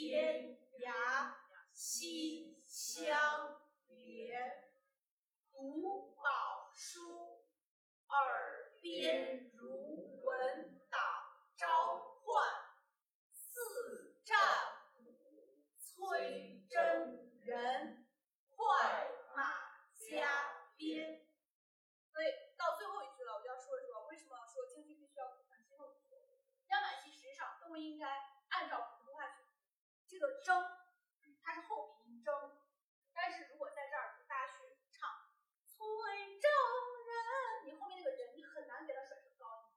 [0.00, 1.34] 天涯，
[1.74, 4.32] 心相别。
[5.52, 7.44] 读宝书，
[8.08, 10.98] 耳边如闻党
[11.54, 11.68] 召
[12.24, 12.48] 唤，
[13.30, 14.38] 四战
[14.94, 18.08] 鼓催真人，
[18.48, 19.52] 快马
[20.08, 21.28] 加鞭。
[22.10, 26.00] 所以到最后一句了，我就要说一说为什么说京剧必须要补满息后语。
[26.68, 28.29] 央满戏实际上都应该，
[30.20, 30.52] 这个征
[31.40, 32.52] 它是后鼻音征，
[33.14, 35.08] 但是如果在这儿大家去唱
[35.64, 36.44] 催征
[37.08, 39.72] 人，你后面那个人你很难给它甩成高音，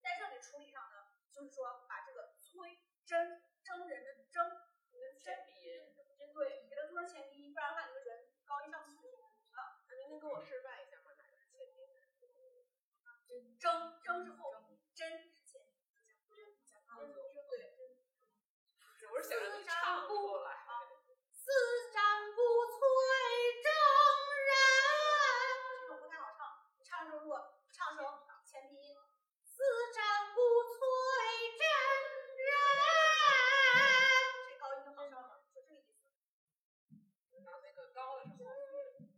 [0.00, 9.10] 在这里处理上呢，就是说把这个催真征人的征，你的真鼻音，真对，给它做成前鼻音，不然的话你的人高音上不去
[9.58, 9.82] 啊。
[9.88, 11.10] 那您能给我示范一下吗？
[11.18, 13.58] 哪个是前鼻音？
[13.58, 15.82] 征征是后鼻，真是前鼻，
[16.78, 16.80] 真
[17.48, 17.66] 对。
[19.12, 20.54] 我是想让你唱出来。
[21.32, 21.50] 四
[21.90, 22.38] 战不
[22.70, 22.78] 催
[23.58, 23.68] 征
[24.46, 24.52] 人，
[25.82, 26.70] 这种不太好唱。
[26.78, 28.06] 你唱的时候如果唱成
[28.44, 28.94] 前鼻音，
[29.42, 30.78] 四战不催
[31.58, 31.64] 征
[32.38, 32.46] 人，
[34.46, 36.06] 这高音就好唱了，就这个意思。
[37.42, 39.10] 然后那个高的是后鼻，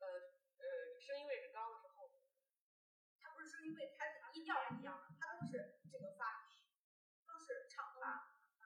[0.00, 0.06] 呃
[0.58, 2.18] 呃，声音位置高的是后鼻。
[3.20, 3.72] 它不是声音
[4.54, 6.48] 位，它是音调是一样的，它都是这个发，
[7.26, 8.64] 都是唱发，嗯，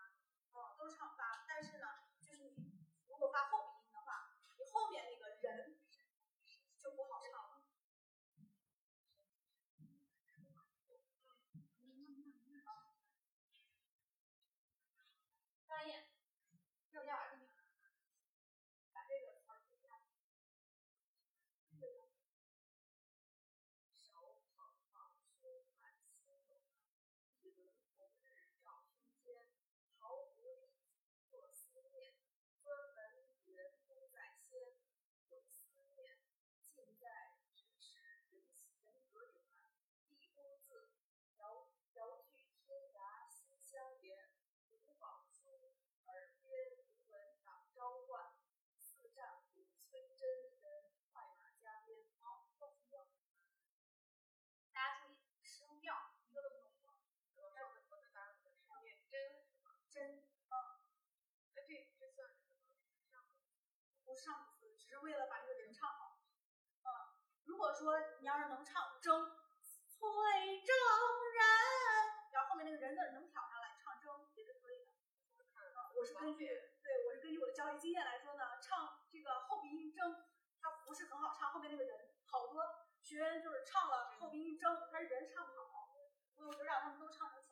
[0.78, 1.44] 都是唱发。
[1.46, 1.86] 但是呢，
[2.20, 5.78] 就是你如果发后鼻音的话，你后面那个人
[6.78, 7.56] 就不好唱了。
[15.68, 16.08] 张燕，
[16.92, 17.44] 要不要把这个
[18.92, 19.90] 把这个词儿读一下？
[23.94, 26.62] 手捧宝书满心暖，
[27.42, 29.50] 一轮红日照胸间，
[29.98, 30.72] 毫无利
[31.02, 32.14] 己破思念，
[32.62, 32.64] 专
[32.94, 34.58] 门利人功在先，
[35.28, 36.22] 有思念
[36.64, 37.98] 近在咫尺，
[38.30, 38.40] 人
[38.80, 39.44] 人隔远，
[40.08, 40.94] 立功字，
[41.36, 44.30] 遥遥距天涯心相连。
[44.68, 45.74] 读宝书，
[46.06, 48.34] 耳边如闻党召唤，
[48.80, 50.28] 四战鼓催真
[50.60, 52.06] 人，快马加鞭。
[52.20, 53.06] 好，到声调。
[54.72, 56.98] 大家注意声调，一个都不能错。
[57.34, 58.50] 我这我我的答案是
[58.82, 59.70] 念真是吗？
[59.90, 60.54] 真，嗯，
[61.54, 62.62] 哎，这这算是什么？
[63.10, 63.14] 上
[64.16, 66.18] 上词，只是为了把这个人唱好。
[66.82, 66.88] 嗯，
[67.44, 69.36] 如果说你要是能唱征，
[69.86, 70.08] 催
[70.64, 70.74] 征
[71.36, 71.44] 人，
[72.32, 74.92] 然后后面那个人字儿能挑上来，唱征也是可以的。
[75.96, 76.46] 我是根据
[76.82, 80.24] 对我是根据我的教育经验来说呢，唱这个后鼻音征，
[80.60, 82.62] 它不是很好唱，后面那个人好多
[83.02, 85.96] 学员就是唱了后鼻音征，但是人唱不好，
[86.34, 87.42] 所以我就让他们都唱成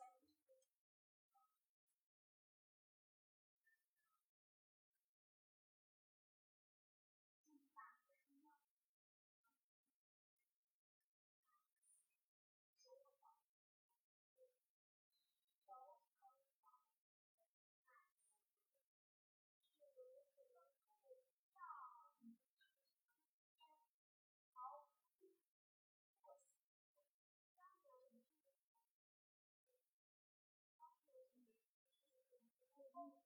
[32.97, 33.24] on it.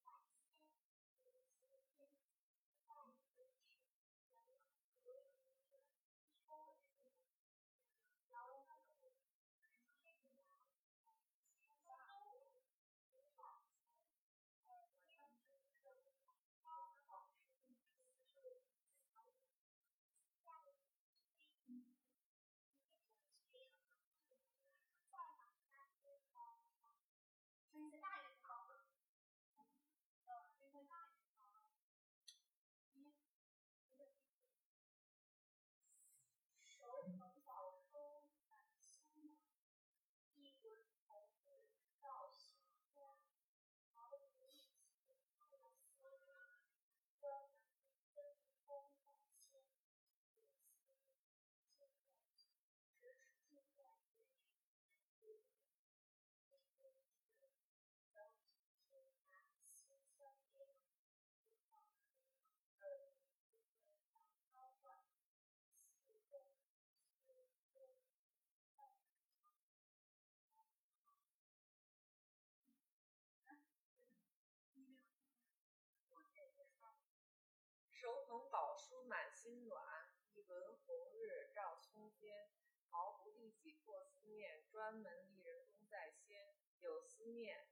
[77.99, 79.83] 手捧宝书满心暖，
[80.31, 82.49] 一轮红日照胸间。
[82.89, 86.55] 毫不利己过思念，专门利人功在先。
[86.79, 87.67] 有思念，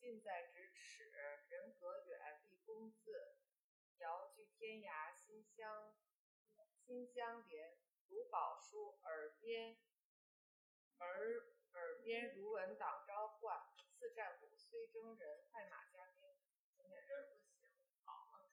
[0.00, 1.12] 近在咫尺；
[1.48, 3.36] 人隔远，立功字。
[3.98, 5.94] 遥距天涯，心相
[6.74, 7.78] 心相连。
[8.08, 9.78] 读宝书，耳边
[10.98, 13.62] 耳耳边如闻党召唤。
[13.96, 16.34] 四战鼓，虽征人，快马加鞭。
[16.76, 17.70] 今天这不行，
[18.04, 18.50] 好了。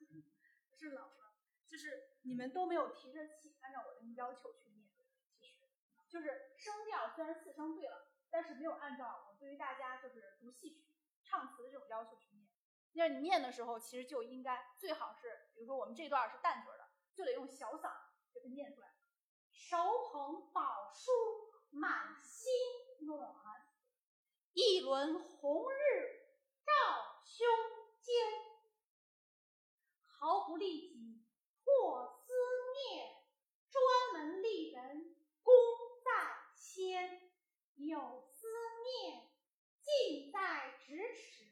[0.80, 1.34] 不是冷了，
[1.67, 4.89] 就是你们都没有提着气，按照我的要求去念。
[5.38, 5.67] 其实，
[6.07, 12.49] 就是声调虽然四声对了，但是没有按照我对于大家就是读戏曲、唱词的这种要求去念。
[12.93, 17.91] 那你念的时候，其实就应该最好是，比如说我们这段是淡嘴的，就得用小嗓
[18.34, 18.93] 给它念出来。
[19.51, 19.77] 手
[20.13, 21.11] 捧宝书
[21.71, 22.49] 满心
[23.01, 23.36] 暖，
[24.53, 25.75] 一轮红日
[26.63, 27.45] 照胸
[27.99, 28.48] 间。
[30.20, 31.26] 毫不利己
[31.63, 32.34] 破思
[32.91, 33.15] 念，
[33.70, 35.53] 专门利人功
[36.03, 36.11] 在
[36.53, 37.32] 先。
[37.78, 38.47] 有思
[38.84, 39.30] 念，
[39.80, 41.45] 近在咫尺；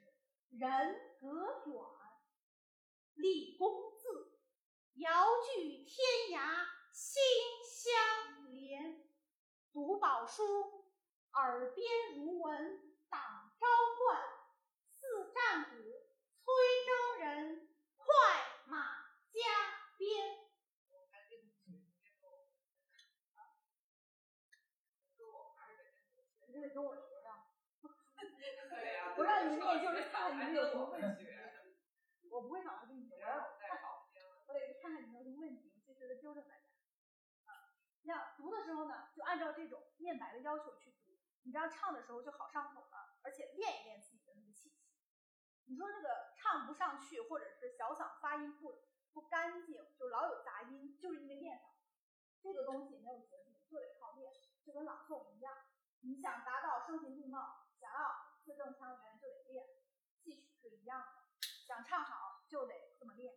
[0.50, 1.82] 人隔远，
[3.16, 4.38] 立功字。
[4.96, 5.96] 遥距天
[6.38, 7.24] 涯，心
[7.64, 9.10] 相连。
[9.72, 10.44] 读宝书，
[11.32, 13.66] 耳边如闻党召
[13.96, 14.22] 唤。
[14.90, 15.78] 四战鼓，
[16.36, 16.46] 催
[16.86, 18.06] 征人，快
[19.38, 19.46] 加
[19.98, 20.34] 鞭。
[26.48, 27.46] 你得跟我学呀！
[28.68, 31.28] 对呀，不让你念就是看你有什么问题。
[32.32, 33.30] 我不会找他跟你学，我，
[34.48, 36.66] 我得看看你有什么问题，我及时的纠正大家。
[37.46, 44.98] 啊，那读的时候呢，就按照这种念白的要求去读，你这样唱的时候就好上口了，而且练一练自己的那个气息。
[45.66, 48.82] 你说这个唱不上去，或者是小嗓发音不
[49.18, 51.72] 不干净，就老有杂音，就是因为练上。
[52.40, 54.32] 这个东西没有捷径，就得靠练，
[54.64, 55.58] 就跟朗诵一样。
[56.02, 59.66] 你想达到声情并茂，想要字正腔圆，就得练。
[60.14, 63.34] 戏曲是一样的，想唱好就得这么练。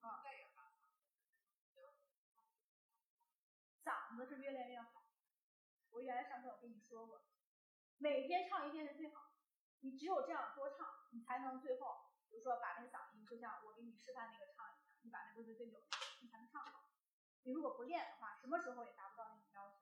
[0.00, 0.24] 啊，
[3.84, 5.04] 嗓子是越练越好。
[5.90, 7.26] 我原来上课我跟你说过，
[7.98, 9.30] 每天唱一遍是最好的。
[9.80, 14.59] 你只有这样多唱，你才能最后，比如说把那个嗓音，就像我给你示范那个唱
[15.02, 15.78] 你把那个对对九，
[16.20, 16.84] 你才能唱好。
[17.42, 19.76] 你如果不练的话，什么时候也达不到那种要求，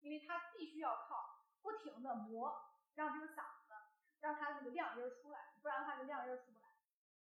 [0.00, 3.74] 因为它必须要靠不停的磨，让这个嗓子，
[4.20, 6.68] 让它那个亮音出来，不然的话就亮音出不来。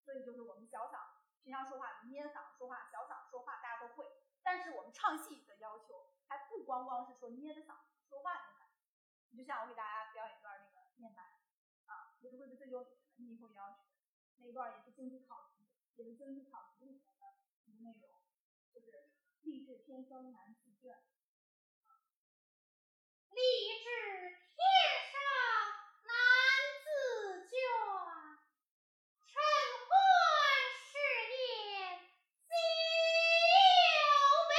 [0.03, 4.05] 所以就是我们小嗓，平常说话捏嗓子说话，小嗓说话大家都会，
[4.41, 8.79] 但是我们唱戏的要求还不光光是说捏着嗓子说话那种感觉。
[9.29, 11.39] 你就像我给大家表演一段那个念白，
[11.85, 13.83] 啊，也是会是最优里面的，你以后也要学。
[14.37, 15.60] 那一段也是京剧考题，
[15.95, 18.09] 也是京剧考题里面的一个内容，
[18.73, 18.85] 就是。
[19.41, 20.95] 励志天生难自卷，
[23.31, 23.41] 励
[23.83, 23.89] 志
[24.53, 24.61] 天
[25.09, 25.17] 生
[26.05, 26.13] 难
[26.83, 26.87] 自
[27.49, 27.51] 倦，
[29.25, 29.33] 尘
[29.89, 29.91] 寰
[30.77, 30.93] 事
[31.31, 31.35] 业
[32.47, 32.53] 久
[34.47, 34.53] 为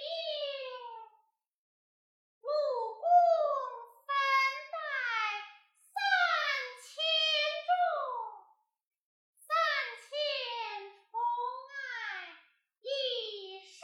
[0.00, 0.02] 念，
[2.40, 2.44] 武
[2.96, 3.04] 功
[4.06, 4.10] 三
[4.72, 4.74] 代
[5.92, 5.94] 三
[6.80, 6.88] 千
[7.68, 7.70] 重，
[9.36, 9.46] 三
[10.00, 10.10] 千
[11.10, 11.12] 宠
[11.68, 11.72] 爱
[12.80, 12.86] 一
[13.68, 13.76] 身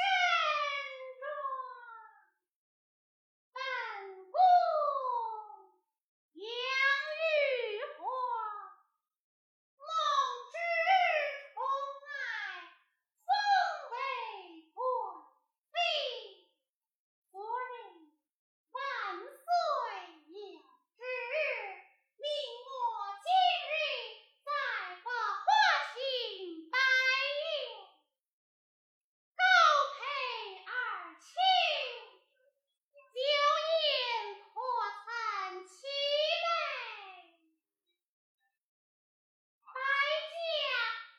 [1.21, 1.23] 重。
[3.53, 3.61] 本
[4.31, 4.37] 宫
[6.35, 7.21] 杨玉
[7.99, 8.01] 环，
[9.79, 9.87] 梦
[10.53, 10.55] 之
[11.55, 11.57] 宠
[12.07, 12.09] 爱
[13.27, 13.29] 封
[13.91, 13.95] 为
[14.73, 14.79] 贵
[15.73, 15.77] 妃。
[17.31, 17.71] 昨日
[18.71, 18.79] 万
[19.29, 19.47] 岁
[20.29, 20.33] 有
[20.97, 21.01] 旨，
[22.17, 22.25] 命
[22.65, 22.69] 我
[23.25, 23.27] 今
[23.69, 23.71] 日
[24.45, 24.49] 再
[25.05, 25.07] 把
[25.45, 25.47] 花
[25.95, 25.97] 厅
[26.71, 27.43] 摆宴。
[29.37, 29.43] 高
[29.99, 30.01] 配
[30.65, 30.71] 二
[31.21, 31.27] 卿，
[32.93, 33.21] 酒
[33.75, 33.83] 宴
[34.53, 34.55] 可
[35.05, 35.07] 曾
[35.67, 35.77] 齐
[36.45, 36.47] 备？
[39.65, 39.71] 百
[40.29, 40.37] 家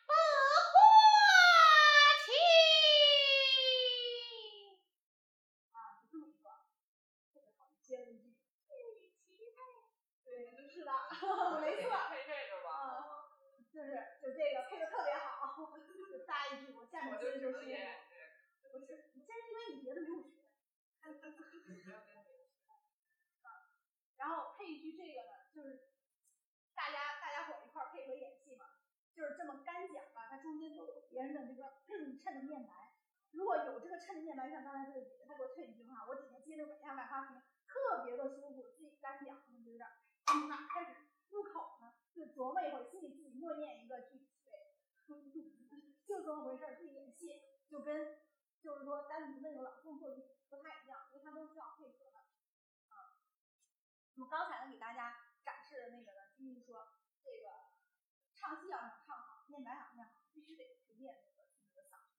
[0.08, 0.10] 百
[0.72, 0.76] 花
[2.26, 2.28] 齐。
[5.72, 6.46] 啊，就这么一段，
[7.34, 8.36] 特别好，你接了一句，
[9.00, 9.18] 与其
[9.52, 9.58] 配。
[10.24, 10.30] 对，
[10.70, 10.92] 是的，
[11.62, 12.70] 没错，配这个吧。
[12.70, 13.36] 啊，
[13.74, 13.88] 就是
[14.22, 18.08] 就这个配的特别好，就搭一句，我下面我接着说就知道演
[18.62, 20.38] 这不是，你这是因为你别的没有学。
[24.18, 25.94] 然后配一句这个呢，就是
[26.76, 28.66] 大家大家伙儿一块儿配合演戏嘛，
[29.16, 31.82] 就是这么干讲吧，它中间都有别人的这个
[32.50, 32.74] 衬的念白。
[33.32, 37.38] 如果有这个衬的念白，像刚才这个姐姐她给我衬一句话，我底下接着百家百花瓶，
[37.70, 39.94] 特别的舒服，自己干讲可能就有点儿
[40.26, 40.98] 从哪儿开始
[41.30, 44.74] 入口呢，就琢磨一会儿，心里自己默念一个句子，对，
[46.10, 47.40] 就这么回事儿，是演戏，
[47.70, 48.18] 就跟
[48.62, 52.18] 就是说单独那个朗诵作品不太一样，因为它都需要配合的。
[52.90, 53.22] 啊，
[54.16, 55.14] 那么刚才呢给大家
[55.46, 56.88] 展示的那个呢，就是说
[57.22, 57.46] 这个
[58.34, 62.18] 唱戏要想唱好，念白想念好，必须得去练这个自己的嗓子，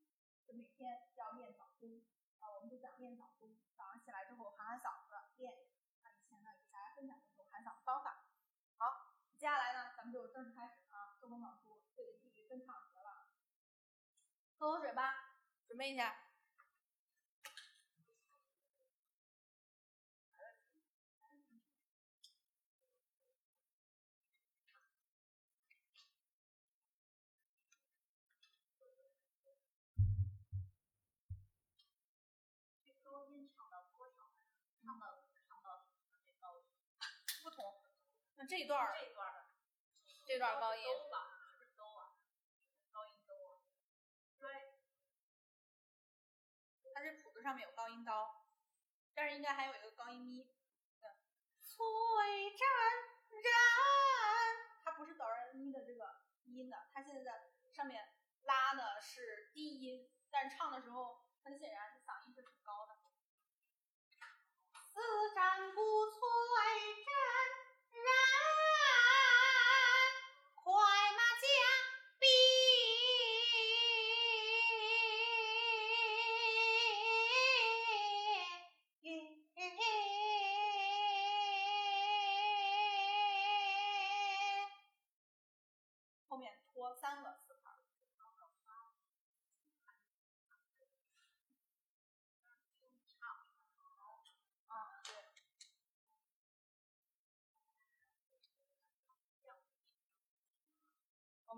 [0.51, 2.03] 就每天要练早功
[2.41, 5.55] 啊，我们就讲练早功，早上起来之后喊喊嗓子练。
[6.03, 8.27] 那以前呢给大家分享这种喊嗓子方法。
[8.77, 13.29] 好，接下来呢咱们就正式开始啊，周文老师对一句跟唱和了，
[14.59, 15.37] 喝口水吧，
[15.69, 16.27] 准备一下。
[32.87, 34.33] 这高音唱到多少？
[34.83, 35.87] 唱到唱到
[36.25, 36.65] 最高音。
[37.43, 37.83] 不同。
[38.41, 39.45] 那这一段儿，这段的
[40.24, 42.16] 这段儿高音，都吧，是不是都啊？
[42.91, 43.61] 高音都啊？
[44.38, 44.80] 对，
[46.95, 48.47] 它这谱子上面有高音高，
[49.12, 50.57] 但是应该还有一个高音咪。
[50.99, 51.11] 对，
[51.61, 52.66] 翠沾
[53.45, 53.53] 染，
[54.84, 58.09] 它不是哆来咪的这个音的，它现在上面
[58.45, 62.97] 拉的是低音，但是唱的时候很显然是嗓音是挺高的。
[68.05, 68.09] 人
[70.55, 70.73] 快
[71.17, 71.47] 马加
[72.19, 72.60] 鞭。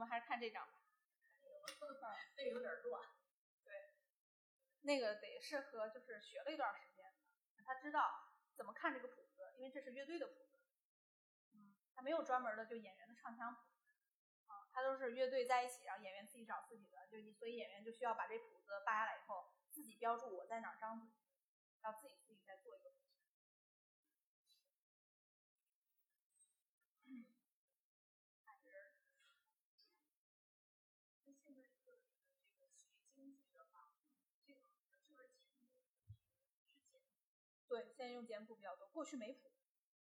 [0.03, 0.83] 们还是看这张吧。
[2.37, 3.03] 这有点乱。
[3.65, 3.95] 对
[4.81, 8.03] 那个得适合就是学了一段时间的，他知道
[8.57, 10.59] 怎么看这个谱子，因为这是乐队的谱子，
[11.53, 13.61] 嗯，他没有专门的就演员的唱腔谱，
[14.53, 21.09] 啊，他都是乐队在一起，然后演员自己找自己的，就所以演员就需要把这谱子扒下来以后，自己标注我在哪儿张嘴，
[21.81, 23.03] 然后自己自己再做一个谱子。
[31.25, 32.01] 那现在就是
[32.51, 33.93] 这个学京剧的话，
[34.45, 35.25] 这个就是简谱，
[36.67, 39.51] 是简谱，对，现在用简谱比较多，过去没谱。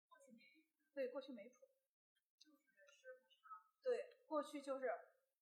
[0.08, 0.40] 过去没
[0.92, 1.70] 对，过去没谱。
[2.40, 4.90] 就是师傅唱，对，过去就是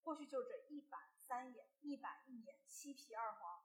[0.02, 3.64] 过去就这一板三眼，一板一眼，七皮二黄，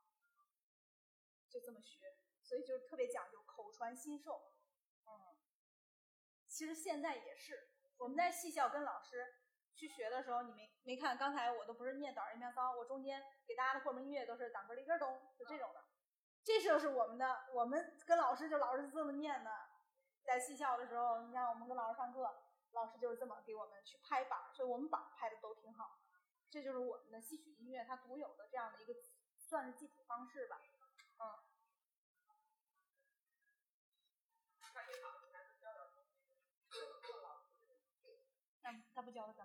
[1.50, 4.54] 就这么学，所以就是特别讲究口传心授。
[5.08, 5.36] 嗯，
[6.48, 9.42] 其实现在也是，我们在戏校跟老师
[9.76, 15.84] 去学的时候，你没没看刚才我都不是念导人喵骚，我中间给大家的过门音乐都是当个里个咚，就这种的。
[16.44, 19.52] 这就是我们的，我们跟老师就老是这么念的。
[20.24, 26.00] 在戏校的时候，你看我们跟老师上课，老师就是这么给我们去拍板儿，所以我们板儿拍的都挺好。
[26.50, 28.94] 这就是我们的戏曲音乐它独有的这样的一个
[29.38, 30.62] 算是记谱方式吧。
[31.20, 31.40] 嗯。
[38.62, 39.43] 那他不教他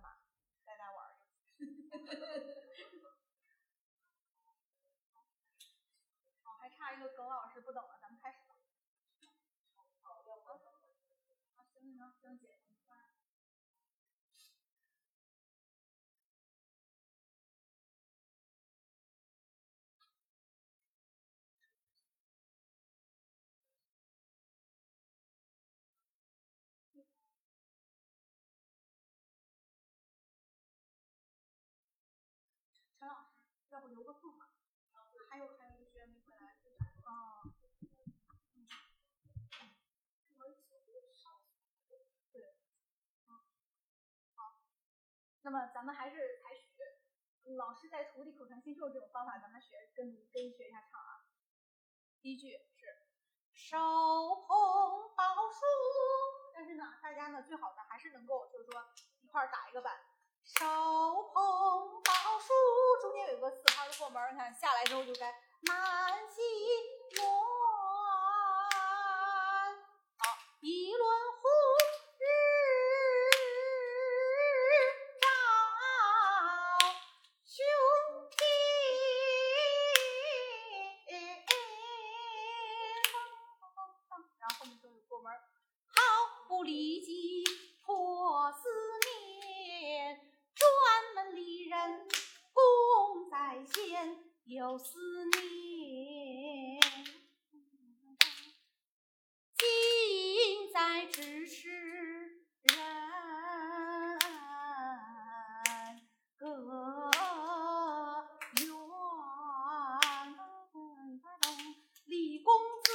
[33.99, 34.47] 留个号码？
[35.29, 36.55] 还有还有一个学员没回来。
[37.05, 37.43] 哦。
[38.55, 38.69] 嗯。
[42.33, 42.55] 对。
[43.27, 43.43] 嗯。
[44.37, 44.63] 好。
[45.43, 46.79] 那么咱们还是采取
[47.57, 51.27] 老师带徒弟口传心授这种方法，咱们学跟跟学一下唱啊。
[52.21, 52.87] 第一句是
[53.53, 53.77] 手
[54.47, 54.57] 捧
[55.17, 55.67] 宝书，
[56.55, 58.87] 但是呢，大家呢最好呢还是能够就是说
[59.23, 60.01] 一块儿打一个板。
[60.45, 62.53] 手捧宝书，
[63.01, 65.33] 中间有个四号的过门，你看下来之后就该
[65.63, 66.45] 满心
[67.13, 67.25] 愿。
[70.17, 70.23] 好，
[70.61, 71.51] 一轮红
[72.19, 72.23] 日
[75.21, 75.27] 照
[77.45, 77.57] 胸
[78.31, 78.39] 天，
[84.39, 85.41] 然后后面就有过门儿，
[85.89, 85.95] 好
[86.49, 87.45] 不离己
[87.85, 88.69] 破思
[89.05, 90.19] 念。
[90.55, 90.67] 专
[91.15, 92.09] 门离人
[92.53, 96.81] 共在在先，有思念，
[99.57, 101.71] 近在咫尺，
[102.63, 102.77] 人
[106.37, 107.11] 隔
[108.61, 108.69] 远。
[112.05, 112.93] 李公子，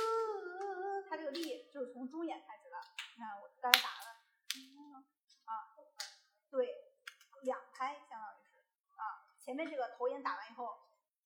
[1.10, 2.78] 他这个李就是从中眼开始的。
[3.16, 4.08] 你看我刚才打了，
[5.46, 5.52] 啊，
[6.50, 6.94] 对，
[7.42, 8.60] 两拍相当于是
[8.96, 9.02] 啊，
[9.40, 10.80] 前面这个头眼打完以后，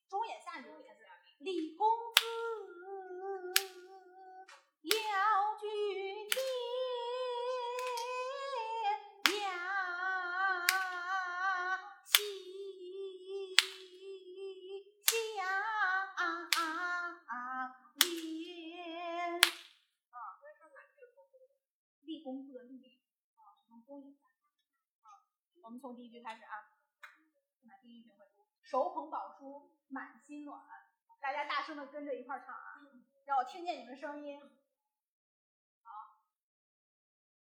[0.10, 1.06] 中眼下去也是
[1.40, 2.26] 李公子
[4.84, 5.68] 要举
[6.30, 6.36] 天
[9.44, 9.48] 呀，
[12.06, 12.06] 西
[15.28, 15.46] 相
[18.00, 18.02] 连。
[22.02, 23.00] 立功夫的立
[23.36, 24.26] 啊，是从中眼下
[25.04, 25.22] 啊。
[25.62, 26.72] 我们从第一句开始啊，
[27.60, 28.26] 先把第一句会。
[28.64, 30.64] 手捧宝书满心暖，
[31.20, 32.80] 大家大声的跟着一块儿唱啊，
[33.26, 34.40] 让我听见你们声音。
[35.84, 35.92] 好，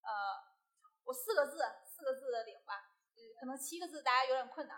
[0.02, 0.56] 呃，
[1.04, 2.90] 我四个字，四个字的领吧，
[3.40, 4.76] 可能七个字大家有点困难。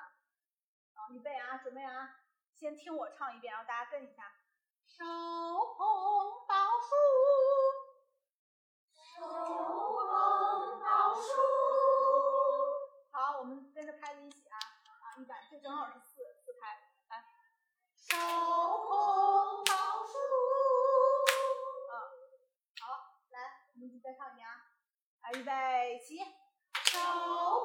[0.93, 4.33] 好，预备啊，准备啊，先听我唱一遍，然后大家跟一下。
[4.85, 6.93] 手捧宝书。
[9.15, 9.86] 手
[15.67, 17.27] 正好是四四拍，来，
[17.93, 18.87] 手捧
[19.65, 19.73] 宝
[20.07, 20.15] 书，
[21.91, 21.91] 嗯，
[22.79, 24.63] 好，来，我们再唱一遍啊，
[25.23, 26.19] 来，预备，起，
[26.85, 26.97] 手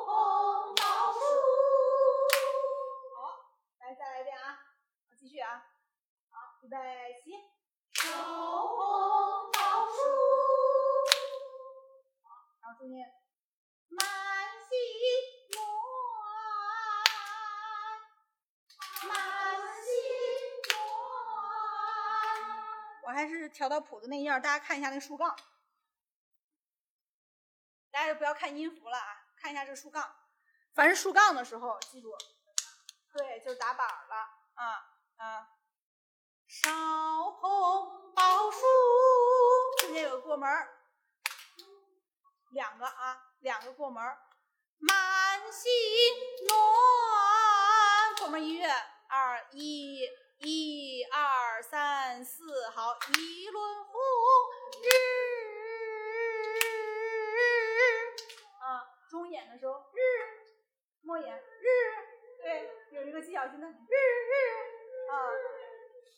[0.05, 1.21] 捧宝书，
[3.15, 5.63] 好，来，再来一遍啊，好，继续啊，
[6.29, 7.31] 好，预备，起，
[7.93, 10.01] 手捧宝书，
[12.63, 13.15] 然后中间
[13.91, 14.05] 满
[14.59, 14.75] 心
[15.55, 15.57] 暖，
[19.05, 19.11] 满
[19.83, 19.91] 心
[20.71, 20.73] 暖。
[23.05, 25.37] 我还是调到谱子那页，大家看一下那竖杠，
[27.91, 30.17] 大家就不要看音符了啊，看一下这竖杠。
[30.75, 32.17] 凡是竖杠的时候，记住，
[33.13, 34.17] 对，就是打板了
[34.55, 34.85] 啊
[35.17, 35.49] 啊。
[36.49, 36.71] 烧
[37.31, 38.61] 红宝书，
[39.81, 40.69] 中间有个过门儿，
[42.51, 44.19] 两个啊，两个过门儿，
[44.79, 45.71] 满心
[46.49, 48.15] 暖。
[48.19, 48.69] 过门一跃，
[49.09, 50.07] 二一
[50.45, 54.01] 一二三四，好，一轮红
[54.83, 54.89] 日
[58.59, 60.01] 啊，中眼的时候日，
[61.03, 61.67] 末眼日，
[62.43, 64.33] 对，有一个技巧性的日日
[65.13, 65.15] 啊，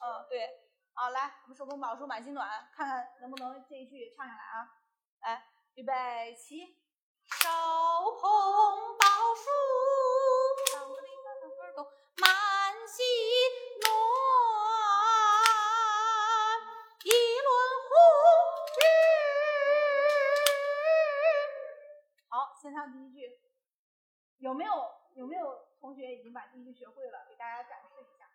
[0.01, 0.49] 嗯，对，
[0.95, 4.71] 啊，来，我们手捧宝书满心暖，看看能不能这一句唱下来啊，
[5.21, 5.45] 来，
[5.75, 6.79] 预备起，
[7.43, 7.51] 手
[8.19, 8.23] 捧
[8.99, 9.51] 宝书，
[12.23, 12.54] 当
[12.85, 13.05] 个铃铛当个咚，满心
[13.81, 13.89] 暖，
[17.05, 17.11] 一
[17.41, 17.49] 轮
[17.89, 17.93] 红
[18.69, 18.79] 日。
[22.29, 23.41] 好，先唱第一句，
[24.39, 24.73] 有没有
[25.15, 27.27] 有没有同学已经把第一句学会了？
[27.29, 28.29] 给大家展示一下。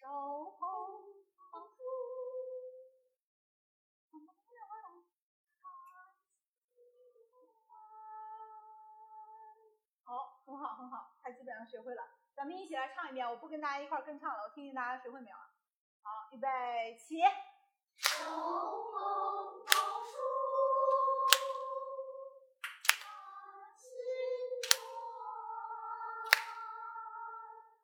[0.00, 0.83] 手捧
[10.74, 12.02] 很好，他基本上学会了。
[12.34, 15.48] 咱们一起来唱一遍，我不跟大家一块儿跟唱了，我听听大家学会没有啊？
[16.02, 17.22] 好，预备起。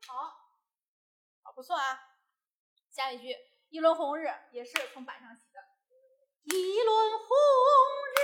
[0.08, 0.12] 好，
[1.44, 2.08] 好，不错啊。
[2.90, 3.36] 下一句，
[3.68, 5.60] 一轮红日也是从板上起的。
[6.42, 7.28] 一轮红
[8.16, 8.18] 日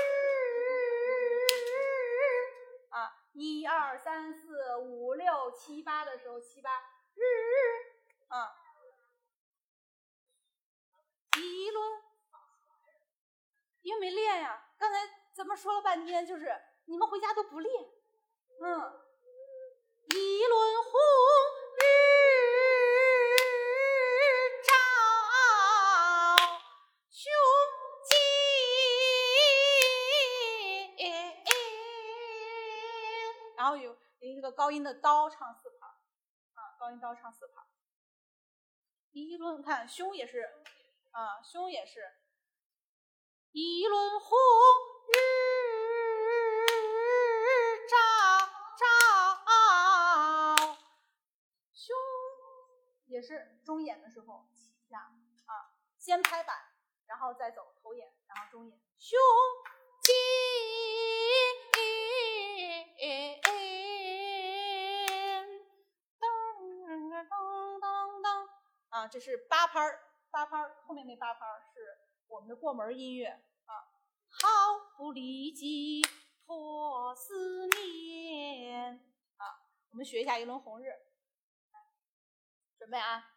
[2.91, 6.71] 啊，一二三四五六七八的时候，七八
[7.15, 7.55] 日日
[8.29, 8.57] 啊，
[11.37, 12.03] 一轮，
[13.83, 14.71] 因为没练呀。
[14.79, 15.01] 刚才
[15.35, 16.51] 咱们说了半天，就是
[16.87, 17.85] 你们回家都不练，
[18.63, 19.01] 嗯，
[20.15, 20.93] 一轮红
[21.77, 21.83] 日
[33.77, 36.01] 有有一个高音的刀唱四拍儿
[36.55, 37.67] 啊，高音刀唱四拍儿。
[39.13, 40.65] 一轮看胸也是
[41.13, 42.19] 啊，胸也是
[43.53, 44.37] 一轮红
[45.09, 45.17] 日
[47.89, 47.97] 照
[48.77, 48.85] 照，
[51.73, 51.97] 胸
[53.07, 56.55] 也是中眼的时候起一下啊，先拍板，
[57.07, 59.19] 然后再走头眼，然后中眼，胸
[69.09, 70.01] 这是八拍儿，
[70.31, 73.73] 八拍儿后面那八拍儿是我们的过门音乐啊。
[74.29, 74.49] 毫
[74.97, 76.03] 不离迹
[76.45, 78.95] 破思念
[79.37, 79.45] 啊，
[79.91, 80.91] 我们学一下一轮红日，
[82.79, 83.33] 准备啊。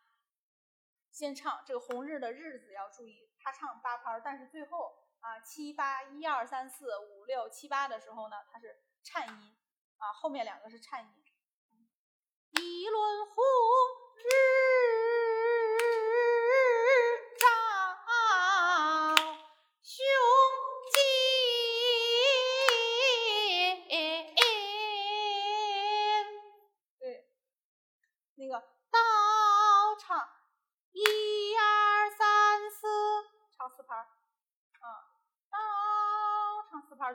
[1.11, 9.57] 先唱这个红日的日子要注意，他唱八拍儿，但是最后啊七八一二三四五六七八的时候呢，它是颤音
[9.97, 11.11] 啊，后面两个是颤音。
[12.51, 13.43] 一轮红
[14.15, 14.29] 日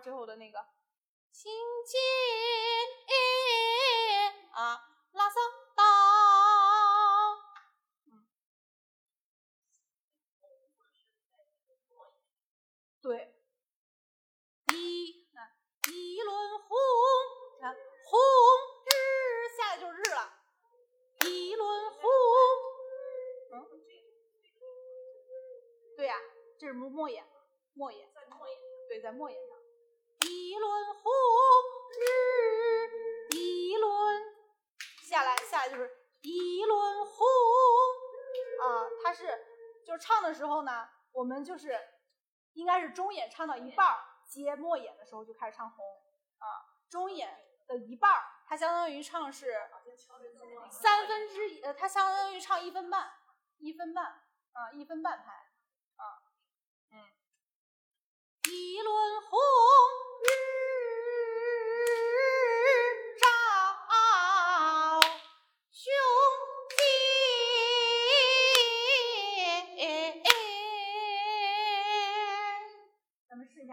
[0.04, 0.62] 最后的那个
[1.32, 1.50] 心
[1.86, 1.98] 间
[4.52, 4.78] 啊，
[5.12, 5.40] 拉萨
[5.74, 5.82] 到，
[8.08, 8.26] 嗯，
[13.00, 13.34] 对，
[14.74, 15.50] 一那
[15.90, 16.76] 一轮红，
[17.62, 17.74] 看
[18.04, 18.20] 红
[18.84, 18.90] 日，
[19.56, 20.34] 下来就是日了，
[21.22, 22.02] 一轮红。
[23.52, 23.54] 嗯，
[25.96, 26.20] 对呀、
[26.58, 27.26] 这是末末眼，
[27.72, 28.06] 末眼，
[28.86, 29.53] 对，在末眼上。
[40.34, 41.78] 时候呢，我们就是
[42.54, 45.84] 应该是中演唱到一半儿，接末演的时候就开始唱红
[46.38, 46.74] 啊。
[46.90, 49.54] 中演的一半儿，它相当于唱是
[50.70, 53.12] 三分之一，呃，它相当于唱一分半。
[53.58, 54.04] 一分半
[54.52, 55.32] 啊，一分半拍
[55.96, 56.20] 啊，
[56.90, 57.08] 嗯，
[58.50, 59.40] 一轮红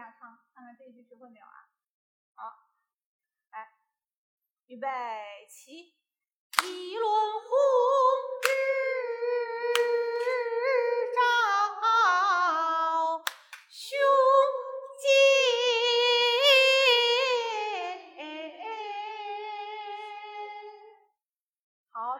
[0.02, 1.68] 下唱，看看这一句学会没有啊？
[2.34, 2.42] 好，
[3.52, 3.70] 来，
[4.66, 4.88] 预备
[5.48, 5.94] 起，
[6.64, 7.48] 一轮红
[8.42, 8.50] 日
[11.14, 11.22] 照
[13.68, 13.96] 胸
[14.98, 15.06] 间。
[21.92, 22.18] 好，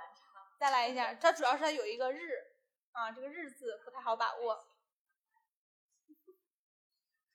[0.56, 2.54] 再来一下，它主要是它有一个日
[2.92, 4.68] 啊，这个日字不太好把握。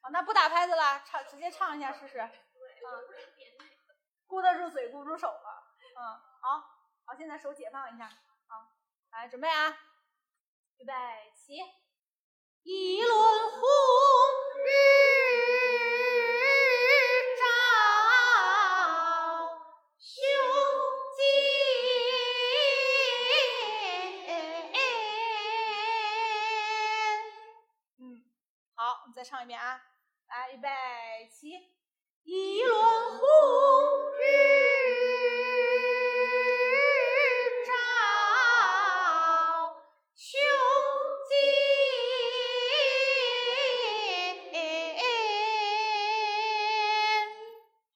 [0.08, 2.18] 好，那不打拍子了，唱直接唱一下试试。
[2.18, 2.32] 啊，
[4.26, 5.68] 顾 得住嘴，顾不住手了。
[5.98, 6.02] 嗯，
[6.42, 6.60] 好，
[7.06, 8.08] 好，现在手解放一下。
[8.48, 8.72] 好，
[9.12, 9.78] 来准备啊，
[10.78, 10.94] 预备
[11.36, 11.58] 起，
[12.64, 13.60] 一轮红
[14.64, 14.68] 日
[17.38, 17.44] 照
[20.00, 20.16] 胸
[21.18, 21.26] 间。
[27.98, 28.24] 嗯，
[28.74, 29.82] 好，我们再唱一遍啊，
[30.28, 30.70] 来预备
[31.32, 31.50] 起
[32.24, 33.28] 一轮红
[34.14, 34.22] 日
[37.66, 37.72] 照
[40.14, 40.40] 胸
[41.30, 41.38] 襟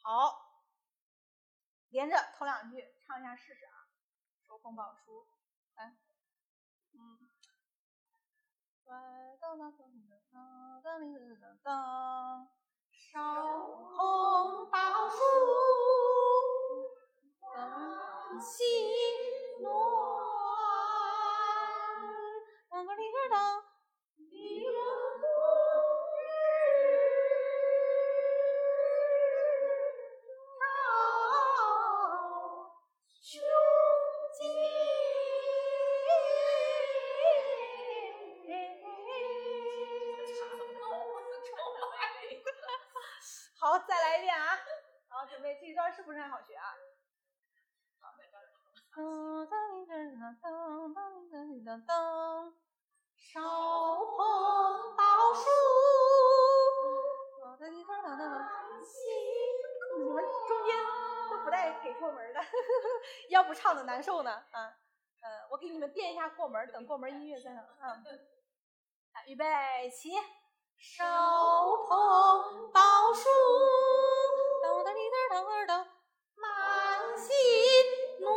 [0.01, 0.51] 好
[1.89, 3.87] 连着头两句唱一下试试啊。
[4.47, 5.27] 手风宝书。
[5.75, 5.95] 来。
[6.93, 7.29] 嗯。
[9.51, 9.83] 当当当
[10.31, 12.47] 当当当当，
[12.89, 13.19] 收
[13.97, 15.17] 红包，树
[17.41, 18.63] 更喜
[19.59, 19.69] 暖，
[22.69, 25.10] 碗儿里边儿。
[51.71, 52.53] 当当当当，
[53.15, 54.17] 手捧
[54.97, 55.43] 宝书，
[57.39, 58.27] 噔噔噔噔噔噔。
[59.97, 60.75] 你们中间
[61.29, 62.41] 都不带给过门的，
[63.29, 64.73] 要不唱的难受呢啊。
[65.21, 67.65] 嗯，我给你们垫一下过门，等过门音乐再上。
[67.79, 68.03] 嗯，
[69.13, 70.11] 来预备起，
[70.77, 71.05] 手
[71.87, 72.81] 捧宝
[73.13, 73.29] 书，
[74.61, 74.91] 噔噔噔
[75.31, 75.87] 噔噔噔，
[76.35, 77.33] 满心
[78.19, 78.29] 暖，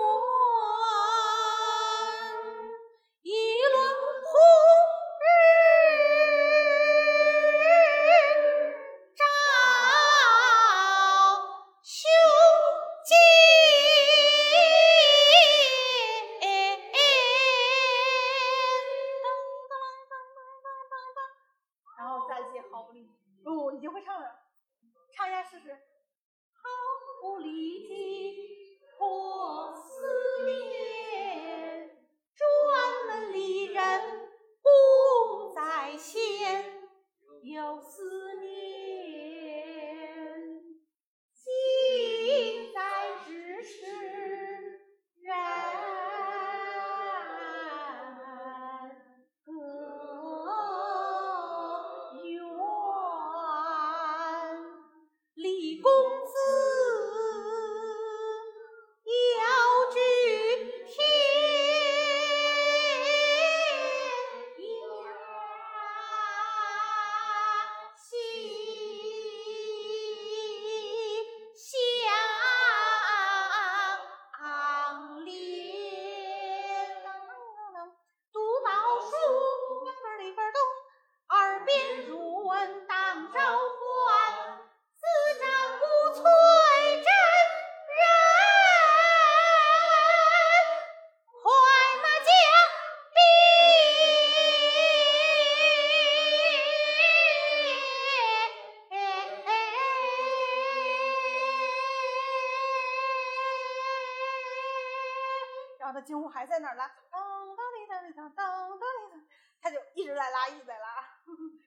[109.61, 111.23] 他就一直在拉，一直在拉。
[111.27, 111.61] 嗯，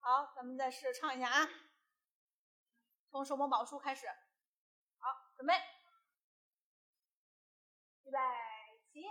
[0.00, 1.48] 好，咱们再试着唱一下啊，
[3.10, 4.06] 从手摸宝书开始。
[4.98, 5.54] 好，准备，
[8.04, 8.18] 预备，
[8.90, 9.06] 起。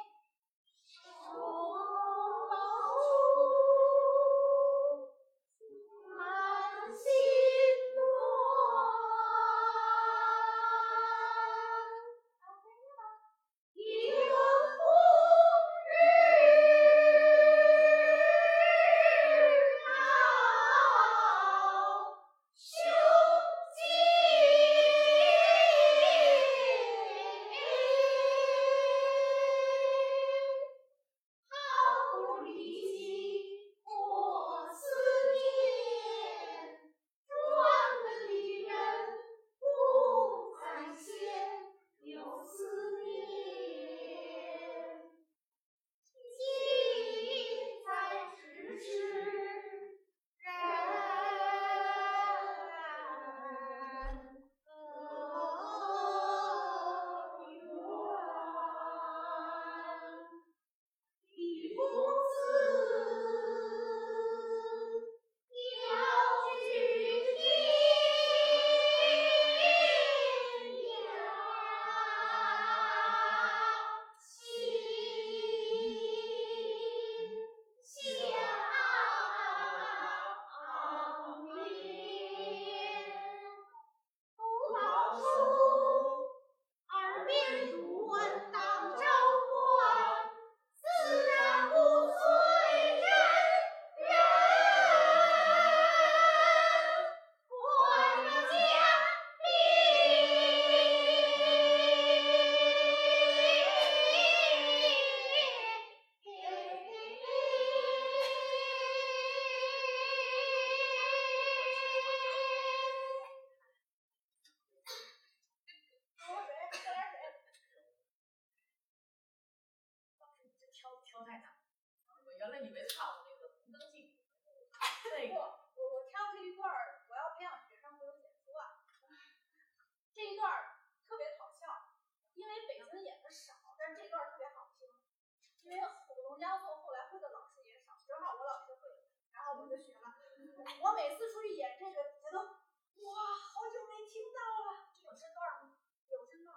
[141.07, 144.91] 每次出去演这个，底下都哇，好久没听到了。
[144.91, 145.79] 这有身段吗？
[146.11, 146.53] 有身段。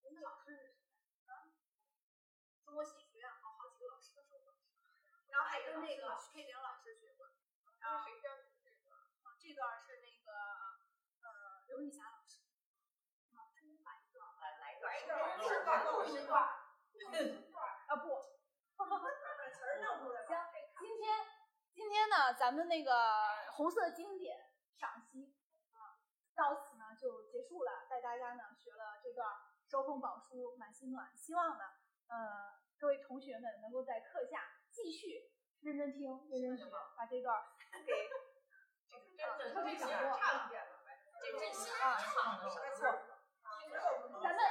[0.00, 1.52] 您的老师是谁啊？
[2.64, 4.56] 中国戏剧学院好好几个老师都是我
[5.28, 7.28] 然后还跟那个徐佩玲老师学过。
[7.80, 8.96] 然后谁教你这个？
[8.96, 10.32] 啊，这段是那个
[11.20, 12.40] 呃刘玉霞老师。
[13.36, 16.40] 啊，真来一段，来来一段，是是段，都是段。
[17.88, 18.08] 啊不，
[18.78, 18.88] 把
[19.52, 20.24] 词儿弄出来。
[20.24, 20.32] 行，
[20.80, 21.28] 今天
[21.74, 22.90] 今天呢，咱们那个
[23.52, 25.32] 红色经典赏析
[25.70, 26.02] 啊，
[26.34, 27.86] 到此呢就结束了。
[27.88, 29.28] 带大家呢学了这段
[29.70, 31.62] “收风宝书满心暖”，希望呢，
[32.08, 35.30] 呃，各位同学们能够在课下继续
[35.60, 36.64] 认真听、认真学，
[36.96, 37.40] 把这段
[37.86, 37.92] 给
[39.16, 40.60] 这个真的特别掌握唱一遍，
[41.22, 42.90] 这真心啊唱的，没错。
[44.20, 44.42] 咱们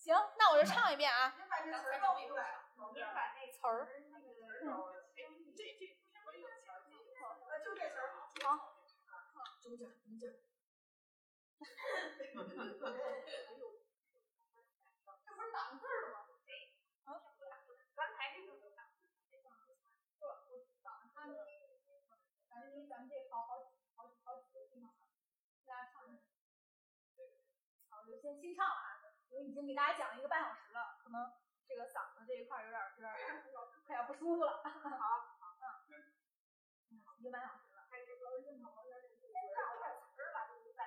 [0.00, 1.34] 行，那我就唱一遍啊。
[1.36, 1.72] 刚才都
[2.14, 2.64] 没来，
[2.94, 3.86] 你把那词儿，
[4.60, 5.88] 这这
[6.22, 8.12] 不是我有词儿，呃，就这词儿。
[8.44, 8.44] 好，
[9.62, 10.36] 中间中间。
[11.56, 11.64] 这
[12.34, 12.44] 不
[15.42, 16.16] 是挡字儿了吗？
[17.04, 17.08] 啊，
[17.94, 18.84] 刚才这个都打
[19.32, 20.50] 不，我
[20.82, 21.32] 挡他的。
[22.50, 25.08] 咱因为咱们这好好好好几个地方啊，
[25.64, 26.22] 大家唱一下。
[27.88, 29.00] 好，我就先新唱了啊，
[29.30, 31.32] 因为已经给大家讲了一个半小时了，可能
[31.66, 33.16] 这个嗓子这一块儿有点儿有点儿
[33.90, 34.62] 快要不舒服了。
[34.62, 35.50] 好，好，
[35.90, 35.98] 嗯，
[36.90, 40.86] 嗯，一个半小时了，开始说镜头有点先唱一下词儿吧，就是在。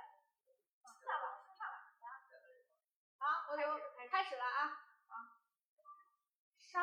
[1.04, 2.24] 唱吧，先唱哪呀？
[3.20, 3.62] 好，我就
[4.10, 5.36] 开始了啊啊！
[6.56, 6.80] 少